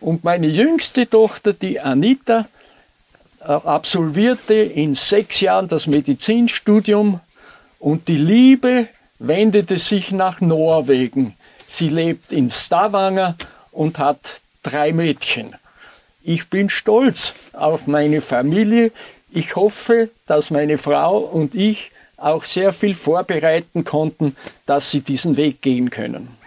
Und 0.00 0.22
meine 0.22 0.46
jüngste 0.46 1.08
Tochter, 1.08 1.52
die 1.52 1.80
Anita, 1.80 2.46
äh, 3.40 3.44
absolvierte 3.46 4.54
in 4.54 4.94
sechs 4.94 5.40
Jahren 5.40 5.66
das 5.66 5.86
Medizinstudium 5.86 7.20
und 7.80 8.06
die 8.06 8.16
Liebe 8.16 8.88
wendete 9.18 9.78
sich 9.78 10.12
nach 10.12 10.40
Norwegen. 10.40 11.34
Sie 11.66 11.88
lebt 11.88 12.32
in 12.32 12.50
Stavanger 12.50 13.36
und 13.72 13.98
hat 13.98 14.40
drei 14.62 14.92
Mädchen. 14.92 15.56
Ich 16.22 16.48
bin 16.48 16.68
stolz 16.68 17.34
auf 17.52 17.86
meine 17.86 18.20
Familie. 18.20 18.92
Ich 19.30 19.56
hoffe, 19.56 20.10
dass 20.26 20.50
meine 20.50 20.78
Frau 20.78 21.18
und 21.18 21.54
ich 21.54 21.90
auch 22.16 22.44
sehr 22.44 22.72
viel 22.72 22.94
vorbereiten 22.94 23.84
konnten, 23.84 24.36
dass 24.66 24.90
sie 24.90 25.00
diesen 25.00 25.36
Weg 25.36 25.62
gehen 25.62 25.90
können. 25.90 26.37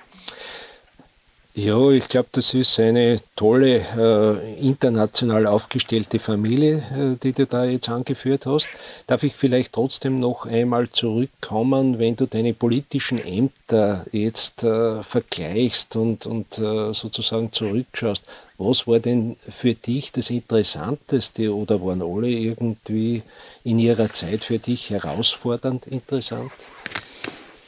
Ja, 1.53 1.89
ich 1.89 2.07
glaube, 2.07 2.29
das 2.31 2.53
ist 2.53 2.79
eine 2.79 3.19
tolle 3.35 3.81
äh, 3.97 4.65
international 4.65 5.45
aufgestellte 5.47 6.17
Familie, 6.17 6.77
äh, 6.77 7.17
die 7.21 7.33
du 7.33 7.45
da 7.45 7.65
jetzt 7.65 7.89
angeführt 7.89 8.45
hast. 8.45 8.69
Darf 9.05 9.23
ich 9.23 9.35
vielleicht 9.35 9.73
trotzdem 9.73 10.17
noch 10.17 10.45
einmal 10.45 10.89
zurückkommen, 10.89 11.99
wenn 11.99 12.15
du 12.15 12.25
deine 12.25 12.53
politischen 12.53 13.19
Ämter 13.19 14.05
jetzt 14.13 14.63
äh, 14.63 15.03
vergleichst 15.03 15.97
und, 15.97 16.25
und 16.25 16.57
äh, 16.57 16.93
sozusagen 16.93 17.51
zurückschaust? 17.51 18.23
Was 18.57 18.87
war 18.87 18.99
denn 18.99 19.35
für 19.49 19.73
dich 19.73 20.13
das 20.13 20.29
Interessanteste 20.29 21.53
oder 21.53 21.81
waren 21.81 22.01
alle 22.01 22.29
irgendwie 22.29 23.23
in 23.65 23.77
ihrer 23.77 24.13
Zeit 24.13 24.45
für 24.45 24.57
dich 24.57 24.89
herausfordernd 24.89 25.85
interessant? 25.87 26.53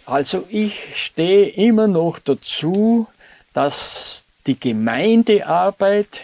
Also 0.05 0.43
ich 0.49 0.73
stehe 0.95 1.47
immer 1.47 1.87
noch 1.87 2.19
dazu, 2.19 3.07
dass 3.53 4.23
die 4.45 4.59
Gemeindearbeit, 4.59 6.21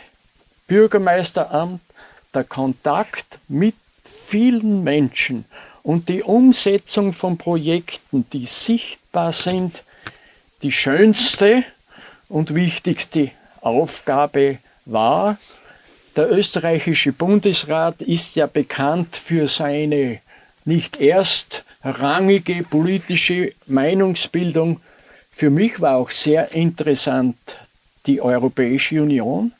Bürgermeisteramt, 0.67 1.81
der 2.33 2.43
Kontakt 2.43 3.39
mit 3.47 3.75
vielen 4.03 4.83
Menschen 4.83 5.45
und 5.83 6.09
die 6.09 6.21
Umsetzung 6.21 7.13
von 7.13 7.37
Projekten, 7.37 8.25
die 8.31 8.45
sichtbar 8.45 9.31
sind, 9.31 9.83
die 10.61 10.71
schönste 10.71 11.63
und 12.27 12.53
wichtigste 12.53 13.31
Aufgabe 13.61 14.59
war. 14.85 15.37
Der 16.15 16.31
österreichische 16.31 17.11
Bundesrat 17.13 18.01
ist 18.01 18.35
ja 18.35 18.45
bekannt 18.45 19.15
für 19.15 19.47
seine 19.47 20.19
nicht 20.65 20.99
erstrangige 20.99 22.63
politische 22.63 23.53
Meinungsbildung, 23.65 24.81
für 25.39 25.49
mich 25.49 25.79
war 25.79 25.95
auch 25.95 26.11
sehr 26.11 26.53
interessant 26.53 27.37
die 28.05 28.21
Europäische 28.21 29.01
Union. 29.01 29.53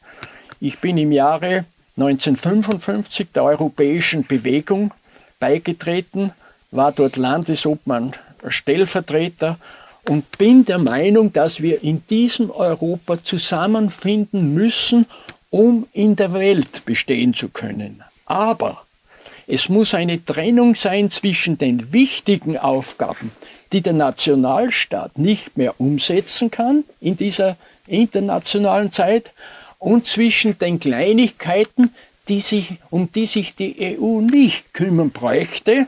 Ich 0.60 0.78
bin 0.80 0.98
im 0.98 1.14
Jahre 1.14 1.64
1955 1.96 3.30
der 3.34 3.46
Europäischen 3.46 4.28
Bewegung 4.28 4.94
beigetreten, 5.40 6.34
war 6.72 6.92
dort 6.92 7.16
Landesobmann 7.16 8.14
Stellvertreter 8.46 9.58
und 10.06 10.38
bin 10.38 10.66
der 10.66 10.80
Meinung, 10.80 11.32
dass 11.32 11.62
wir 11.62 11.82
in 11.82 12.06
diesem 12.10 12.52
Europa 12.52 13.24
zusammenfinden 13.24 14.54
müssen, 14.54 15.06
um 15.50 15.88
in 15.94 16.18
der 16.18 16.34
Welt 16.34 16.84
bestehen 16.84 17.34
zu 17.34 17.48
können. 17.48 18.04
Aber 18.26 18.84
es 19.48 19.70
muss 19.70 19.94
eine 19.94 20.26
Trennung 20.26 20.76
sein 20.76 21.10
zwischen 21.10 21.58
den 21.58 21.94
wichtigen 21.94 22.58
Aufgaben, 22.58 23.32
die 23.72 23.82
der 23.82 23.94
Nationalstaat 23.94 25.18
nicht 25.18 25.58
mehr 25.58 25.80
umsetzen 25.80 26.52
kann 26.52 26.84
in 27.00 27.18
dieser 27.18 27.58
internationalen 27.88 28.92
Zeit 28.92 29.32
und 29.78 30.06
zwischen 30.06 30.58
den 30.58 30.80
Kleinigkeiten, 30.80 31.94
die 32.28 32.40
sich, 32.40 32.74
um 32.90 33.12
die 33.12 33.26
sich 33.26 33.56
die 33.56 33.98
EU 34.00 34.22
nicht 34.22 34.74
kümmern 34.74 35.12
bräuchte, 35.12 35.88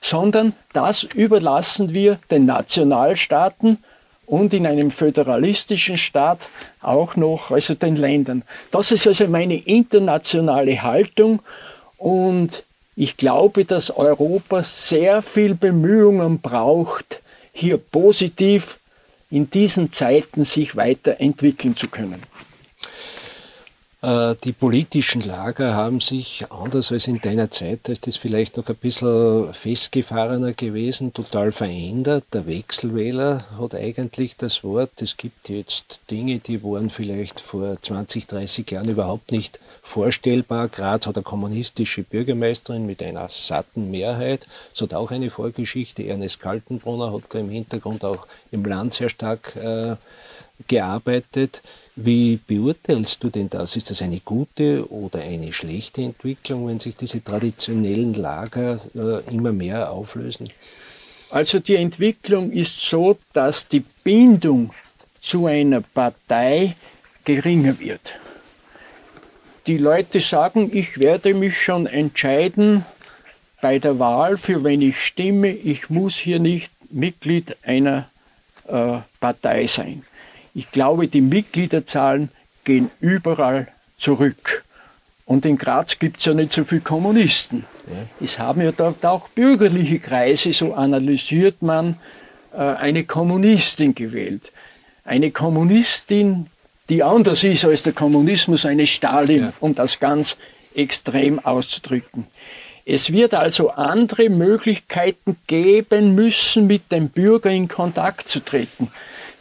sondern 0.00 0.54
das 0.72 1.02
überlassen 1.02 1.94
wir 1.94 2.18
den 2.30 2.46
Nationalstaaten 2.46 3.78
und 4.26 4.54
in 4.54 4.66
einem 4.66 4.90
föderalistischen 4.90 5.98
Staat 5.98 6.48
auch 6.80 7.16
noch, 7.16 7.50
also 7.50 7.74
den 7.74 7.96
Ländern. 7.96 8.42
Das 8.70 8.90
ist 8.90 9.06
also 9.06 9.28
meine 9.28 9.56
internationale 9.56 10.82
Haltung 10.82 11.40
und 11.98 12.64
ich 12.94 13.16
glaube, 13.16 13.64
dass 13.64 13.90
Europa 13.90 14.62
sehr 14.62 15.22
viel 15.22 15.54
Bemühungen 15.54 16.40
braucht, 16.40 17.22
hier 17.52 17.78
positiv 17.78 18.78
in 19.30 19.48
diesen 19.48 19.92
Zeiten 19.92 20.44
sich 20.44 20.76
weiterentwickeln 20.76 21.74
zu 21.74 21.88
können. 21.88 22.22
Äh, 24.02 24.34
die 24.42 24.50
politischen 24.52 25.22
Lager 25.22 25.74
haben 25.74 26.00
sich 26.00 26.44
anders 26.50 26.90
als 26.90 27.06
in 27.06 27.20
deiner 27.20 27.50
Zeit, 27.52 27.80
da 27.84 27.92
ist 27.92 28.08
das 28.08 28.16
vielleicht 28.16 28.56
noch 28.56 28.68
ein 28.68 28.74
bisschen 28.74 29.54
festgefahrener 29.54 30.54
gewesen, 30.54 31.12
total 31.12 31.52
verändert. 31.52 32.24
Der 32.32 32.46
Wechselwähler 32.46 33.44
hat 33.60 33.76
eigentlich 33.76 34.36
das 34.36 34.64
Wort. 34.64 35.00
Es 35.00 35.16
gibt 35.16 35.48
jetzt 35.48 36.00
Dinge, 36.10 36.40
die 36.40 36.64
waren 36.64 36.90
vielleicht 36.90 37.40
vor 37.40 37.80
20, 37.80 38.26
30 38.26 38.68
Jahren 38.72 38.88
überhaupt 38.88 39.30
nicht 39.30 39.60
vorstellbar. 39.82 40.66
Graz 40.66 41.06
hat 41.06 41.16
eine 41.16 41.22
kommunistische 41.22 42.02
Bürgermeisterin 42.02 42.86
mit 42.86 43.04
einer 43.04 43.28
satten 43.28 43.88
Mehrheit. 43.92 44.48
Es 44.74 44.80
hat 44.80 44.94
auch 44.94 45.12
eine 45.12 45.30
Vorgeschichte. 45.30 46.08
Ernest 46.08 46.40
Kaltenbrunner 46.40 47.12
hat 47.12 47.22
da 47.28 47.38
im 47.38 47.50
Hintergrund 47.50 48.04
auch 48.04 48.26
im 48.50 48.64
Land 48.64 48.94
sehr 48.94 49.08
stark 49.08 49.54
äh, 49.54 49.94
gearbeitet. 50.66 51.62
Wie 51.94 52.38
beurteilst 52.46 53.22
du 53.22 53.28
denn 53.28 53.50
das? 53.50 53.76
Ist 53.76 53.90
das 53.90 54.00
eine 54.00 54.20
gute 54.20 54.90
oder 54.90 55.20
eine 55.20 55.52
schlechte 55.52 56.00
Entwicklung, 56.02 56.68
wenn 56.68 56.80
sich 56.80 56.96
diese 56.96 57.22
traditionellen 57.22 58.14
Lager 58.14 58.78
äh, 58.94 59.30
immer 59.30 59.52
mehr 59.52 59.90
auflösen? 59.90 60.48
Also 61.30 61.58
die 61.58 61.76
Entwicklung 61.76 62.50
ist 62.50 62.78
so, 62.80 63.18
dass 63.32 63.68
die 63.68 63.84
Bindung 64.04 64.72
zu 65.20 65.46
einer 65.46 65.82
Partei 65.82 66.76
geringer 67.24 67.78
wird. 67.78 68.14
Die 69.66 69.78
Leute 69.78 70.20
sagen, 70.20 70.70
ich 70.72 70.98
werde 70.98 71.34
mich 71.34 71.62
schon 71.62 71.86
entscheiden 71.86 72.84
bei 73.60 73.78
der 73.78 73.98
Wahl, 73.98 74.38
für 74.38 74.64
wen 74.64 74.82
ich 74.82 74.98
stimme. 75.00 75.50
Ich 75.50 75.88
muss 75.88 76.16
hier 76.16 76.40
nicht 76.40 76.72
Mitglied 76.90 77.56
einer 77.62 78.10
äh, 78.66 78.98
Partei 79.20 79.66
sein. 79.66 80.04
Ich 80.54 80.70
glaube, 80.70 81.08
die 81.08 81.20
Mitgliederzahlen 81.20 82.30
gehen 82.64 82.90
überall 83.00 83.68
zurück. 83.98 84.64
Und 85.24 85.46
in 85.46 85.56
Graz 85.56 85.98
gibt 85.98 86.18
es 86.18 86.26
ja 86.26 86.34
nicht 86.34 86.52
so 86.52 86.64
viele 86.64 86.80
Kommunisten. 86.82 87.64
Ja. 87.86 88.24
Es 88.24 88.38
haben 88.38 88.60
ja 88.60 88.72
dort 88.72 89.04
auch 89.04 89.28
bürgerliche 89.28 89.98
Kreise, 89.98 90.52
so 90.52 90.74
analysiert 90.74 91.62
man, 91.62 91.96
äh, 92.52 92.58
eine 92.58 93.04
Kommunistin 93.04 93.94
gewählt. 93.94 94.52
Eine 95.04 95.30
Kommunistin, 95.30 96.46
die 96.88 97.02
anders 97.02 97.44
ist 97.44 97.64
als 97.64 97.82
der 97.82 97.92
Kommunismus, 97.92 98.66
eine 98.66 98.86
Stalin, 98.86 99.42
ja. 99.42 99.52
um 99.60 99.74
das 99.74 99.98
ganz 99.98 100.36
extrem 100.74 101.38
auszudrücken. 101.38 102.26
Es 102.84 103.12
wird 103.12 103.34
also 103.34 103.70
andere 103.70 104.28
Möglichkeiten 104.28 105.36
geben 105.46 106.14
müssen, 106.14 106.66
mit 106.66 106.90
dem 106.90 107.10
Bürger 107.10 107.50
in 107.50 107.68
Kontakt 107.68 108.28
zu 108.28 108.40
treten. 108.40 108.90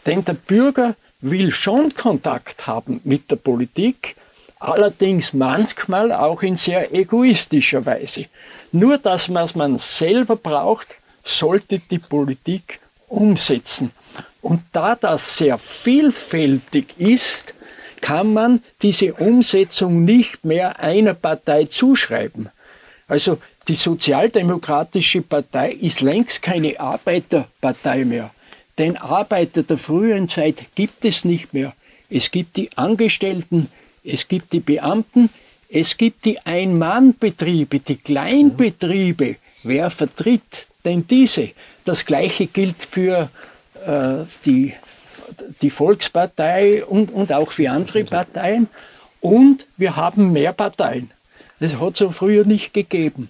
Denn 0.06 0.26
der 0.26 0.34
Bürger 0.34 0.95
will 1.22 1.52
schon 1.52 1.93
Kontakt 1.93 2.66
haben 2.68 3.02
mit 3.04 3.30
der 3.30 3.36
Politik, 3.36 4.16
allerdings 4.60 5.34
manchmal 5.34 6.12
auch 6.12 6.41
in 6.41 6.56
sehr 6.56 6.93
egoistischer 6.93 7.86
Weise. 7.86 8.26
Nur 8.72 8.97
das, 8.97 9.34
was 9.34 9.56
man 9.56 9.78
selber 9.78 10.36
braucht, 10.36 10.88
sollte 11.24 11.80
die 11.80 11.99
Politik 11.99 12.80
umsetzen. 13.08 13.91
Und 14.41 14.62
da 14.72 14.95
das 14.95 15.38
sehr 15.38 15.58
vielfältig 15.58 16.95
ist, 16.97 17.54
kann 18.02 18.34
man 18.34 18.64
diese 18.82 19.14
Umsetzung 19.14 20.04
nicht 20.04 20.43
mehr 20.43 20.80
einer 20.80 21.14
Partei 21.14 21.66
zuschreiben. 21.66 22.49
Also 23.08 23.38
die 23.68 23.76
Sozialdemokratische 23.76 25.22
Partei 25.22 25.74
ist 25.74 26.02
längst 26.02 26.41
keine 26.41 26.80
Arbeiterpartei 26.80 28.06
mehr. 28.06 28.32
Denn 28.82 28.97
Arbeiter 28.97 29.61
der 29.61 29.77
früheren 29.77 30.27
Zeit 30.27 30.63
gibt 30.73 31.05
es 31.05 31.23
nicht 31.23 31.53
mehr. 31.53 31.75
Es 32.09 32.32
gibt 32.32 32.57
die 32.57 32.75
Angestellten, 32.75 33.67
es 34.03 34.27
gibt 34.27 34.53
die 34.53 34.59
Beamten, 34.59 35.29
es 35.69 35.97
gibt 35.97 36.25
die 36.25 36.39
Ein-Mann-Betriebe, 36.39 37.79
die 37.79 37.97
Kleinbetriebe. 37.97 39.36
Wer 39.61 39.91
vertritt 39.91 40.65
denn 40.84 41.05
diese? 41.07 41.51
Das 41.86 42.07
Gleiche 42.07 42.47
gilt 42.47 42.82
für 42.82 43.29
äh, 43.86 44.23
die, 44.45 44.73
die 45.61 45.69
Volkspartei 45.69 46.84
und, 46.84 47.11
und 47.11 47.32
auch 47.32 47.51
für 47.51 47.69
andere 47.69 48.03
Parteien. 48.03 48.67
Und 49.19 49.67
wir 49.77 49.95
haben 49.95 50.34
mehr 50.34 50.53
Parteien. 50.53 51.11
Das 51.59 51.79
hat 51.79 51.93
es 51.93 51.99
so 51.99 52.09
früher 52.09 52.45
nicht 52.45 52.73
gegeben. 52.73 53.29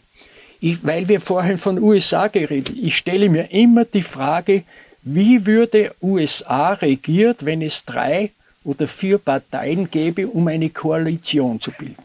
Ich, 0.61 0.85
weil 0.85 1.09
wir 1.09 1.19
vorhin 1.19 1.57
von 1.57 1.77
USA 1.77 2.27
geredet, 2.27 2.73
ich 2.81 2.95
stelle 2.95 3.27
mir 3.27 3.51
immer 3.51 3.83
die 3.83 4.01
Frage, 4.01 4.63
wie 5.03 5.45
würde 5.45 5.95
USA 6.01 6.73
regiert, 6.73 7.45
wenn 7.45 7.61
es 7.61 7.85
drei 7.85 8.31
oder 8.63 8.87
vier 8.87 9.17
Parteien 9.17 9.89
gäbe, 9.89 10.27
um 10.27 10.47
eine 10.47 10.69
Koalition 10.69 11.59
zu 11.59 11.71
bilden? 11.71 12.03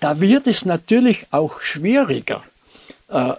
Da 0.00 0.20
wird 0.20 0.46
es 0.46 0.64
natürlich 0.64 1.26
auch 1.30 1.60
schwieriger, 1.60 2.42
äh, 3.08 3.32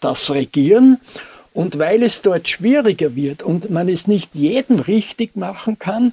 das 0.00 0.30
Regieren. 0.30 1.00
Und 1.54 1.78
weil 1.78 2.02
es 2.02 2.22
dort 2.22 2.46
schwieriger 2.46 3.16
wird 3.16 3.42
und 3.42 3.70
man 3.70 3.88
es 3.88 4.06
nicht 4.06 4.34
jedem 4.34 4.78
richtig 4.78 5.34
machen 5.34 5.78
kann, 5.78 6.12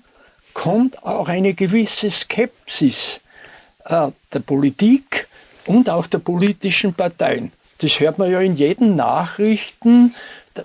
kommt 0.53 1.03
auch 1.03 1.27
eine 1.27 1.53
gewisse 1.53 2.09
Skepsis 2.09 3.19
äh, 3.83 4.07
der 4.33 4.39
Politik 4.39 5.27
und 5.65 5.89
auch 5.89 6.07
der 6.07 6.19
politischen 6.19 6.93
Parteien. 6.93 7.51
Das 7.79 7.99
hört 7.99 8.17
man 8.17 8.31
ja 8.31 8.39
in 8.39 8.55
jeden 8.55 8.95
Nachrichten, 8.95 10.15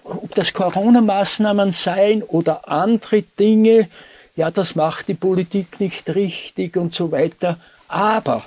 ob 0.05 0.35
das 0.35 0.53
Corona-Maßnahmen 0.53 1.73
seien 1.73 2.23
oder 2.23 2.69
andere 2.69 3.23
Dinge. 3.23 3.89
Ja, 4.37 4.51
das 4.51 4.75
macht 4.75 5.09
die 5.09 5.15
Politik 5.15 5.81
nicht 5.81 6.09
richtig 6.15 6.77
und 6.77 6.95
so 6.95 7.11
weiter. 7.13 7.59
Aber 7.89 8.45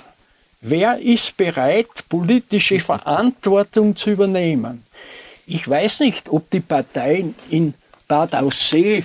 wer 0.60 0.98
ist 0.98 1.36
bereit, 1.36 2.08
politische 2.08 2.80
Verantwortung 2.80 3.94
zu 3.94 4.10
übernehmen? 4.10 4.84
Ich 5.46 5.68
weiß 5.68 6.00
nicht, 6.00 6.28
ob 6.30 6.50
die 6.50 6.60
Parteien 6.60 7.34
in 7.50 7.74
Bad 8.08 8.34
Aussee 8.34 9.04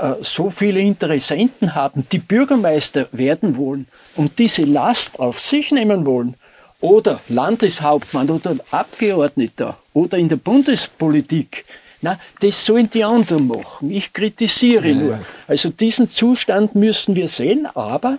äh, 0.00 0.14
so 0.22 0.50
viele 0.50 0.80
Interessenten 0.80 1.74
haben, 1.74 2.06
die 2.12 2.18
Bürgermeister 2.18 3.08
werden 3.12 3.56
wollen 3.56 3.86
und 4.16 4.38
diese 4.38 4.62
Last 4.62 5.18
auf 5.18 5.40
sich 5.40 5.72
nehmen 5.72 6.04
wollen 6.04 6.34
oder 6.80 7.20
Landeshauptmann 7.28 8.30
oder 8.30 8.56
Abgeordneter 8.70 9.78
oder 9.98 10.16
in 10.16 10.28
der 10.28 10.36
Bundespolitik. 10.36 11.64
Na, 12.00 12.20
das 12.40 12.64
sollen 12.64 12.88
die 12.88 13.02
anderen 13.02 13.48
machen. 13.48 13.90
Ich 13.90 14.12
kritisiere 14.12 14.88
ja. 14.88 14.94
nur. 14.94 15.20
Also 15.48 15.70
diesen 15.70 16.08
Zustand 16.08 16.76
müssen 16.76 17.16
wir 17.16 17.26
sehen, 17.26 17.66
aber 17.74 18.18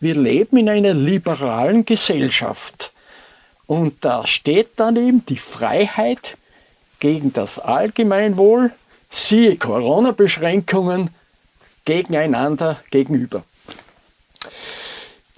wir 0.00 0.16
leben 0.16 0.56
in 0.56 0.68
einer 0.68 0.94
liberalen 0.94 1.84
Gesellschaft. 1.84 2.90
Und 3.66 4.04
da 4.04 4.26
steht 4.26 4.70
dann 4.76 4.96
eben 4.96 5.24
die 5.26 5.38
Freiheit 5.38 6.36
gegen 6.98 7.32
das 7.32 7.60
Allgemeinwohl, 7.60 8.72
siehe 9.08 9.56
Corona-Beschränkungen, 9.56 11.10
gegeneinander 11.84 12.82
gegenüber. 12.90 13.44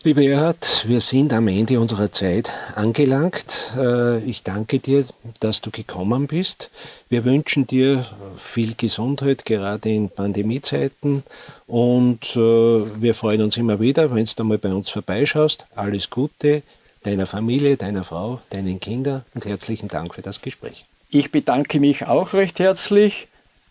Lieber 0.05 0.23
Erhard, 0.23 0.85
wir 0.89 1.01
sind 1.01 1.33
am 1.33 1.47
Ende 1.47 1.79
unserer 1.79 2.11
Zeit 2.11 2.51
angelangt. 2.75 3.73
Äh, 3.79 4.19
ich 4.25 4.43
danke 4.43 4.81
dir, 4.81 5.05
dass 5.39 5.61
du 5.61 5.71
gekommen 5.71 6.27
bist. 6.27 6.73
Wir 7.09 7.25
wünschen 7.25 7.69
dir 7.69 8.05
viel 8.37 8.75
Gesundheit, 8.75 9.45
gerade 9.45 9.91
in 9.91 10.11
Pandemiezeiten. 10.11 11.23
Und 11.69 12.35
äh, 12.35 13.01
wir 13.01 13.15
freuen 13.15 13.43
uns 13.43 13.57
immer 13.57 13.79
wieder, 13.79 14.13
wenn 14.13 14.25
du 14.25 14.43
mal 14.43 14.59
bei 14.59 14.73
uns 14.73 14.91
vorbeischaust. 14.91 15.67
Alles 15.77 16.11
Gute 16.11 16.65
deiner 17.05 17.29
Familie, 17.29 17.77
deiner 17.77 18.03
Frau, 18.03 18.41
deinen 18.51 18.81
Kindern 18.81 19.25
und 19.35 19.45
herzlichen 19.45 19.89
Dank 19.89 20.17
für 20.17 20.23
das 20.23 20.41
Gespräch. 20.41 20.85
Ich 21.11 21.31
bedanke 21.31 21.79
mich 21.79 22.07
auch 22.07 22.33
recht 22.33 22.59
herzlich 22.59 23.29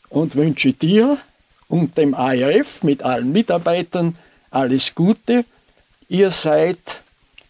und 0.08 0.38
wünsche 0.38 0.72
dir 0.72 1.18
und 1.68 1.98
dem 1.98 2.14
ARF 2.14 2.84
mit 2.84 3.04
allen 3.04 3.34
Mitarbeitern 3.34 4.18
alles 4.50 4.96
Gute 4.96 5.44
Ihr 6.12 6.30
seid 6.30 7.00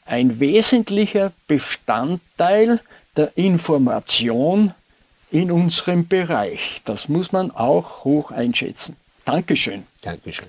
ein 0.06 0.40
wesentlicher 0.40 1.32
Bestandteil 1.48 2.80
der 3.18 3.36
Information 3.36 4.76
in 5.32 5.52
unserem 5.52 6.08
Bereich. 6.08 6.80
Das 6.86 7.10
muss 7.10 7.32
man 7.32 7.50
auch 7.50 8.04
hoch 8.04 8.30
einschätzen. 8.30 8.98
Dankeschön. 9.26 9.86
Dankeschön. 10.02 10.46